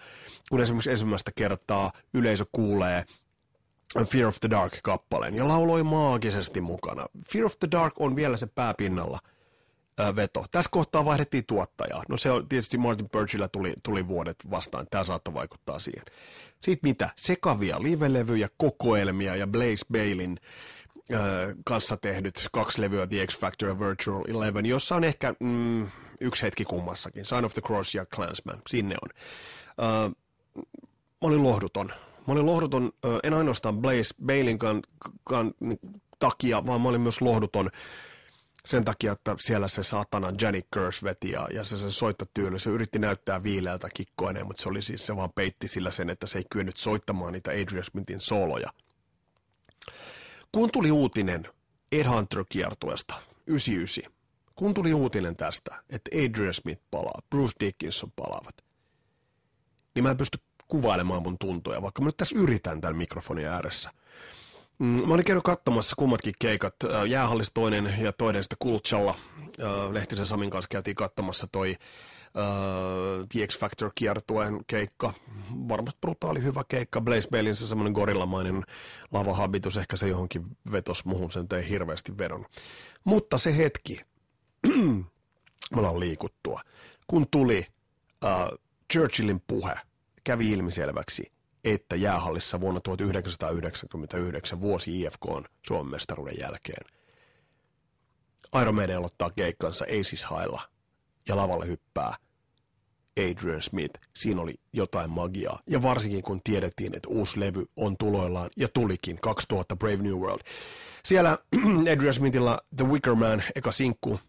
kun 0.50 0.62
esimerkiksi 0.62 0.92
ensimmäistä 0.92 1.32
kertaa 1.36 1.92
yleisö 2.14 2.46
kuulee 2.52 3.06
Fear 4.04 4.28
of 4.28 4.40
the 4.40 4.50
Dark-kappaleen 4.50 5.36
ja 5.36 5.48
lauloi 5.48 5.84
maagisesti 5.84 6.62
mukana. 6.62 7.06
Fear 7.26 7.46
of 7.46 7.60
the 7.60 7.68
Dark 7.72 7.94
on 8.00 8.16
vielä 8.16 8.38
se 8.38 8.48
pääpinnalla 8.48 9.20
ää, 9.98 10.16
veto. 10.16 10.46
Tässä 10.52 10.70
kohtaa 10.72 11.06
vaihdettiin 11.06 11.46
tuottajaa. 11.46 12.04
No 12.10 12.18
se 12.18 12.32
on 12.32 12.48
tietysti 12.48 12.78
Martin 12.78 13.10
Birchillä 13.10 13.48
tuli, 13.48 13.74
tuli 13.84 14.08
vuodet 14.08 14.36
vastaan. 14.52 14.88
Tämä 14.90 15.04
saattaa 15.04 15.34
vaikuttaa 15.34 15.80
siihen. 15.80 16.06
Sitten 16.60 16.90
mitä? 16.90 17.10
Sekavia 17.16 17.84
livelevyjä, 17.84 18.50
kokoelmia 18.58 19.36
ja 19.36 19.48
Blaze 19.48 19.86
Bailin 19.92 20.40
kanssa 21.66 21.98
tehnyt 21.98 22.48
kaksi 22.52 22.82
levyä 22.82 23.08
The 23.08 23.28
X 23.28 23.40
Factor 23.40 23.70
ja 23.70 23.80
Virtual 23.80 24.24
Eleven, 24.28 24.66
jossa 24.66 24.96
on 24.96 25.04
ehkä 25.04 25.34
mm, 25.40 25.88
yksi 26.22 26.44
hetki 26.44 26.66
kummassakin. 26.66 27.26
Sign 27.26 27.46
of 27.46 27.54
the 27.54 27.62
Cross 27.62 27.96
ja 27.96 28.06
Clansman, 28.06 28.62
sinne 28.70 28.96
on. 29.04 29.10
Uh, 29.88 30.16
mä 30.96 31.28
olin 31.28 31.44
lohduton. 31.44 31.88
Mä 32.28 32.34
olin 32.34 32.46
lohduton, 32.46 32.86
uh, 32.86 33.20
en 33.24 33.34
ainoastaan 33.34 33.78
Blaze 33.78 34.14
Bailin 34.26 34.60
kan, 34.60 34.82
kan, 35.24 35.54
takia, 36.20 36.66
vaan 36.66 36.82
mä 36.82 36.90
olin 36.90 37.02
myös 37.02 37.22
lohduton 37.22 37.70
sen 38.66 38.86
takia, 38.86 39.12
että 39.12 39.36
siellä 39.40 39.68
se 39.68 39.84
saatana 39.84 40.34
Janik 40.42 40.66
Curse 40.76 41.04
veti 41.04 41.32
ja, 41.32 41.48
ja 41.54 41.64
se, 41.64 41.78
se 41.78 41.92
soittotyyli, 41.92 42.60
se 42.60 42.70
yritti 42.70 43.00
näyttää 43.00 43.44
viileältä 43.44 43.90
kikkoineen, 43.94 44.48
mutta 44.48 44.62
se 44.62 44.70
oli 44.70 44.82
siis, 44.82 45.06
se 45.06 45.16
vaan 45.16 45.34
peitti 45.36 45.68
sillä 45.68 45.92
sen, 45.92 46.10
että 46.10 46.28
se 46.28 46.38
ei 46.38 46.46
kyennyt 46.50 46.78
soittamaan 46.78 47.34
niitä 47.34 47.52
Adrian 47.52 47.84
Smithin 47.84 48.20
sooloja 48.20 48.70
kun 50.56 50.72
tuli 50.72 50.92
uutinen 50.92 51.48
Ed 51.92 52.06
Hunter-kiertueesta 52.08 53.16
99, 53.48 54.14
kun 54.56 54.74
tuli 54.74 54.94
uutinen 54.94 55.36
tästä, 55.36 55.76
että 55.90 56.12
Adrian 56.14 56.54
Smith 56.54 56.82
palaa, 56.92 57.22
Bruce 57.30 57.54
Dickinson 57.60 58.12
palaavat, 58.16 58.56
niin 59.96 60.04
mä 60.04 60.12
en 60.12 60.18
pysty 60.18 60.40
kuvailemaan 60.68 61.24
mun 61.24 61.38
tuntoja, 61.40 61.82
vaikka 61.82 62.02
mä 62.02 62.06
nyt 62.06 62.18
tässä 62.18 62.40
yritän 62.40 62.82
tämän 62.82 62.98
mikrofonin 62.98 63.48
ääressä. 63.48 63.92
Mm, 64.80 65.08
mä 65.08 65.14
olin 65.14 65.26
käynyt 65.26 65.44
katsomassa 65.44 65.96
kummatkin 65.96 66.34
keikat, 66.40 66.76
jäähallis 67.08 67.52
toinen 67.54 67.96
ja 68.00 68.14
toinen 68.14 68.44
sitten 68.44 68.58
Kultsalla. 68.60 69.16
Lehtisen 69.92 70.28
Samin 70.28 70.50
kanssa 70.50 70.70
käytiin 70.70 70.96
katsomassa 70.96 71.48
toi 71.52 71.76
The 73.30 73.48
X 73.48 73.60
Factor 73.60 73.92
kiertueen 73.96 74.66
keikka. 74.68 75.14
Varmasti 75.68 75.98
brutaali 76.02 76.44
hyvä 76.44 76.64
keikka. 76.68 77.02
Blaze 77.02 77.30
Bailin 77.30 77.56
se 77.56 77.68
semmoinen 77.68 77.94
gorillamainen 77.94 78.64
lavahabitus, 79.12 79.78
ehkä 79.78 79.98
se 79.98 80.08
johonkin 80.08 80.58
vetos 80.72 81.06
muhun, 81.06 81.32
sen 81.32 81.48
ei 81.58 81.70
hirveästi 81.70 82.18
vedon. 82.18 82.46
Mutta 83.04 83.38
se 83.38 83.58
hetki, 83.58 84.02
me 85.74 85.78
ollaan 85.78 86.00
liikuttua, 86.00 86.62
kun 87.08 87.28
tuli 87.32 87.68
uh, 88.24 88.60
Churchillin 88.94 89.42
puhe, 89.48 89.74
kävi 90.24 90.52
ilmiselväksi, 90.52 91.32
että 91.64 91.96
jäähallissa 91.96 92.62
vuonna 92.62 92.82
1999 92.82 94.62
vuosi 94.62 95.02
IFK 95.02 95.26
on 95.26 95.46
Suomen 95.68 95.92
mestaruuden 95.92 96.36
jälkeen. 96.40 96.86
Iron 98.62 98.76
Maiden 98.76 98.98
aloittaa 98.98 99.30
keikkansa 99.30 99.86
Aces 100.00 100.26
Hailla 100.26 100.62
ja 101.28 101.36
lavalle 101.36 101.68
hyppää 101.68 102.14
Adrian 103.20 103.62
Smith. 103.62 104.00
Siinä 104.14 104.42
oli 104.42 104.56
jotain 104.74 105.10
magiaa. 105.10 105.60
Ja 105.68 105.82
varsinkin 105.82 106.24
kun 106.24 106.42
tiedettiin, 106.44 106.96
että 106.96 107.10
uusi 107.10 107.40
levy 107.40 107.66
on 107.76 107.98
tuloillaan 107.98 108.50
ja 108.58 108.68
tulikin 108.68 109.18
2000 109.22 109.76
Brave 109.76 110.04
New 110.04 110.16
World. 110.16 110.42
Siellä 111.06 111.38
Adrian 111.94 112.14
Smithilla 112.14 112.60
The 112.76 112.88
Wicker 112.88 113.16
Man, 113.16 113.44
eka 113.56 113.72
sinkku, 113.72 114.20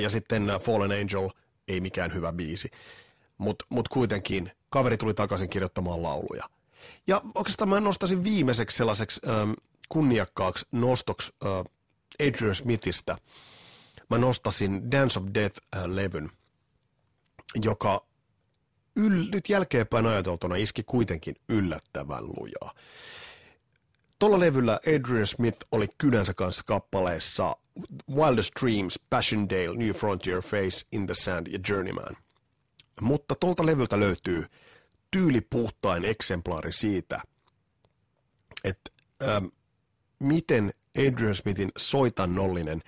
ja 0.00 0.10
sitten 0.10 0.46
Fallen 0.60 1.00
Angel, 1.00 1.30
ei 1.68 1.80
mikään 1.80 2.14
hyvä 2.14 2.32
biisi. 2.32 2.68
Mutta 3.38 3.64
mut 3.68 3.88
kuitenkin 3.88 4.50
kaveri 4.70 4.96
tuli 4.96 5.14
takaisin 5.14 5.48
kirjoittamaan 5.48 6.02
lauluja. 6.02 6.44
Ja 7.06 7.22
oikeastaan 7.34 7.68
mä 7.68 7.80
nostaisin 7.80 8.24
viimeiseksi 8.24 8.76
sellaiseksi 8.76 9.20
ähm, 9.28 9.50
kunniakkaaksi 9.88 10.66
nostoksi 10.72 11.32
äh, 11.44 12.28
Adrian 12.28 12.54
Smithistä. 12.54 13.18
Mä 14.10 14.18
nostasin 14.18 14.90
Dance 14.90 15.18
of 15.18 15.24
Death-levyn. 15.34 16.24
Äh, 16.24 16.43
joka 17.62 18.06
yl, 18.96 19.28
nyt 19.32 19.48
jälkeenpäin 19.48 20.06
ajateltuna 20.06 20.56
iski 20.56 20.82
kuitenkin 20.82 21.34
yllättävän 21.48 22.24
lujaa. 22.24 22.74
Tuolla 24.18 24.40
levyllä 24.40 24.80
Adrian 24.86 25.26
Smith 25.26 25.58
oli 25.72 25.88
kynänsä 25.98 26.34
kanssa 26.34 26.62
kappaleissa 26.66 27.56
Wildest 28.14 28.50
Dreams, 28.60 29.00
Passchendaele, 29.10 29.76
New 29.76 29.90
Frontier 29.90 30.42
Face, 30.42 30.86
In 30.92 31.06
the 31.06 31.14
Sand 31.14 31.46
ja 31.46 31.58
Journeyman. 31.68 32.16
Mutta 33.00 33.34
tuolta 33.34 33.66
levyltä 33.66 34.00
löytyy 34.00 34.44
tyylipuhtain 35.10 36.04
eksemplaari 36.04 36.72
siitä, 36.72 37.20
että 38.64 38.90
ähm, 39.22 39.46
miten 40.18 40.72
Adrian 40.98 41.34
Smithin 41.34 41.72
soitannollinen 41.78 42.82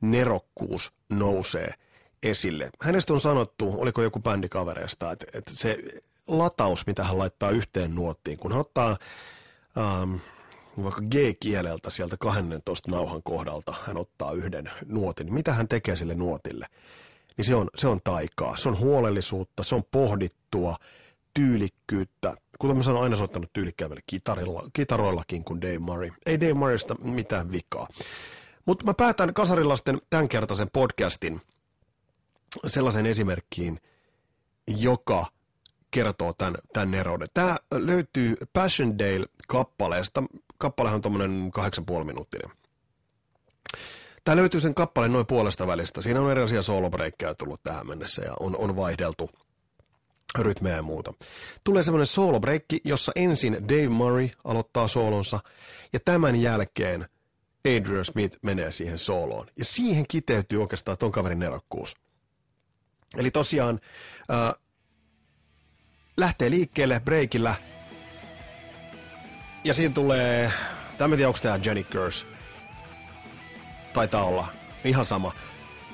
nerokkuus 0.00 0.92
nousee– 1.10 1.74
esille. 2.22 2.70
Hänestä 2.82 3.12
on 3.12 3.20
sanottu, 3.20 3.74
oliko 3.78 4.02
joku 4.02 4.20
bändikavereista, 4.20 5.12
että, 5.12 5.26
että 5.32 5.54
se 5.54 5.78
lataus, 6.28 6.86
mitä 6.86 7.04
hän 7.04 7.18
laittaa 7.18 7.50
yhteen 7.50 7.94
nuottiin, 7.94 8.38
kun 8.38 8.52
hän 8.52 8.60
ottaa 8.60 8.96
ähm, 9.78 10.14
vaikka 10.82 11.02
G-kieleltä 11.02 11.90
sieltä 11.90 12.16
12 12.16 12.90
nauhan 12.90 13.22
kohdalta, 13.22 13.74
hän 13.86 14.00
ottaa 14.00 14.32
yhden 14.32 14.70
nuotin, 14.86 15.26
niin 15.26 15.34
mitä 15.34 15.52
hän 15.52 15.68
tekee 15.68 15.96
sille 15.96 16.14
nuotille? 16.14 16.66
Niin 17.36 17.44
se 17.44 17.54
on, 17.54 17.70
se 17.76 17.88
on 17.88 18.00
taikaa, 18.04 18.56
se 18.56 18.68
on 18.68 18.78
huolellisuutta, 18.78 19.64
se 19.64 19.74
on 19.74 19.82
pohdittua, 19.90 20.76
tyylikkyyttä. 21.34 22.34
Kuten 22.58 22.76
mä 22.76 22.82
sanon, 22.82 23.02
aina 23.02 23.16
soittanut 23.16 23.52
tyylikkäävälle 23.52 24.00
kitarilla, 24.06 24.62
kitaroillakin 24.72 25.44
kuin 25.44 25.60
Dave 25.60 25.78
Murray. 25.78 26.10
Ei 26.26 26.40
Dave 26.40 26.54
Murraysta 26.54 26.94
mitään 26.94 27.52
vikaa. 27.52 27.88
Mutta 28.66 28.84
mä 28.84 28.94
päätän 28.94 29.34
kasarilasten 29.34 30.00
tämänkertaisen 30.10 30.68
podcastin– 30.72 31.40
sellaisen 32.66 33.06
esimerkkiin, 33.06 33.80
joka 34.66 35.26
kertoo 35.90 36.32
tämän, 36.32 36.54
tämän 36.72 36.94
erouden. 36.94 37.28
Tämä 37.34 37.56
löytyy 37.72 38.36
Passchendaele-kappaleesta. 38.52 40.22
Kappalehan 40.58 40.96
on 40.96 41.02
tuommoinen 41.02 41.50
8,5 41.98 42.04
minuuttinen. 42.04 42.50
Tämä 44.24 44.36
löytyy 44.36 44.60
sen 44.60 44.74
kappaleen 44.74 45.12
noin 45.12 45.26
puolesta 45.26 45.66
välistä. 45.66 46.02
Siinä 46.02 46.20
on 46.20 46.30
erilaisia 46.30 46.62
soolobreikkejä 46.62 47.34
tullut 47.34 47.62
tähän 47.62 47.86
mennessä 47.86 48.22
ja 48.24 48.32
on, 48.40 48.56
on 48.56 48.76
vaihdeltu 48.76 49.30
rytmejä 50.38 50.76
ja 50.76 50.82
muuta. 50.82 51.12
Tulee 51.64 51.82
semmoinen 51.82 52.06
soolobreikki, 52.06 52.80
jossa 52.84 53.12
ensin 53.14 53.52
Dave 53.68 53.88
Murray 53.88 54.28
aloittaa 54.44 54.88
soolonsa 54.88 55.40
ja 55.92 56.00
tämän 56.04 56.36
jälkeen 56.36 57.06
Adrian 57.76 58.04
Smith 58.04 58.38
menee 58.42 58.72
siihen 58.72 58.98
sooloon. 58.98 59.46
Ja 59.58 59.64
siihen 59.64 60.04
kiteytyy 60.08 60.60
oikeastaan 60.60 60.98
ton 60.98 61.12
kaverin 61.12 61.38
nerokkuus. 61.38 61.96
Eli 63.16 63.30
tosiaan 63.30 63.80
äh, 64.30 64.54
lähtee 66.16 66.50
liikkeelle 66.50 67.00
breakillä. 67.00 67.54
Ja 69.64 69.74
siinä 69.74 69.94
tulee, 69.94 70.52
tämä 70.98 71.16
tiedä 71.16 71.28
onko 71.28 71.38
tämä 71.42 71.58
Jenny 71.64 71.82
Curse. 71.82 72.26
Taitaa 73.92 74.24
olla, 74.24 74.46
ihan 74.84 75.04
sama. 75.04 75.32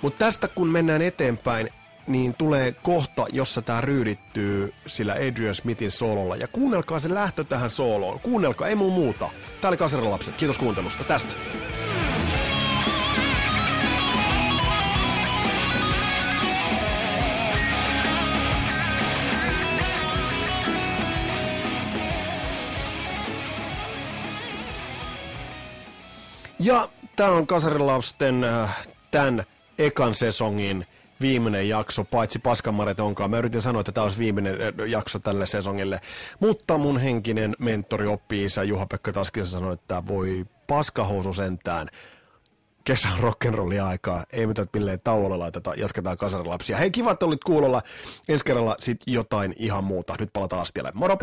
Mutta 0.03 0.19
tästä 0.19 0.49
kun 0.49 0.69
mennään 0.69 1.03
eteenpäin, 1.03 1.71
niin 2.07 2.35
tulee 2.35 2.73
kohta, 2.73 3.27
jossa 3.33 3.63
tämä 3.63 3.81
ryydittyy 3.81 4.75
sillä 4.87 5.13
Adrian 5.13 5.55
Smithin 5.55 5.91
soololla. 5.91 6.37
Ja 6.37 6.49
kuunnelkaa 6.49 6.99
se 6.99 7.15
lähtö 7.15 7.45
tähän 7.45 7.71
sooloon. 7.71 8.21
Kuunnelkaa, 8.21 8.69
ei 8.69 8.75
muu 8.75 8.91
muuta. 8.91 9.31
Tää 9.61 9.69
oli 9.69 9.77
Kasarilapset. 9.77 10.37
Kiitos 10.37 10.59
kuuntelusta. 10.59 11.05
Tästä. 11.05 11.35
Ja 26.65 26.89
tämä 27.17 27.31
on 27.31 27.47
Kasarilapsten 27.47 28.45
äh, 28.45 28.87
tämän 29.11 29.45
ekan 29.79 30.15
sesongin 30.15 30.87
viimeinen 31.21 31.69
jakso, 31.69 32.05
paitsi 32.05 32.39
Paskanmaret 32.39 33.01
onkaan. 33.01 33.31
Mä 33.31 33.39
yritin 33.39 33.63
sanoa, 33.63 33.81
että 33.81 33.93
tämä 33.93 34.03
olisi 34.03 34.19
viimeinen 34.19 34.55
äh, 34.61 34.89
jakso 34.89 35.19
tälle 35.19 35.47
sesongille, 35.47 36.01
mutta 36.41 36.79
mun 36.79 36.99
henkinen 36.99 37.57
mentori 37.59 38.07
oppi 38.07 38.45
isä 38.45 38.63
Juha-Pekka 38.63 39.13
Taskisen 39.13 39.47
sanoi, 39.47 39.75
että 39.75 40.03
voi 40.07 40.47
paskahousu 40.67 41.33
sentään. 41.33 41.89
Kesän 42.85 43.19
rock'n'rolli 43.19 43.83
aikaa, 43.83 44.25
ei 44.33 44.47
mitään 44.47 44.69
milleen 44.73 45.01
tauolla 45.05 45.39
laiteta, 45.39 45.75
jatketaan 45.77 46.17
kasarilapsia. 46.17 46.77
Hei, 46.77 46.91
kiva, 46.91 47.13
että 47.13 47.27
olit 47.27 47.45
kuulolla. 47.45 47.83
Ensi 48.29 48.45
kerralla 48.45 48.77
sit 48.81 49.01
jotain 49.07 49.55
ihan 49.59 49.85
muuta. 49.85 50.15
Nyt 50.19 50.33
palataan 50.33 50.63
astialle. 50.63 50.91
Moro! 50.95 51.19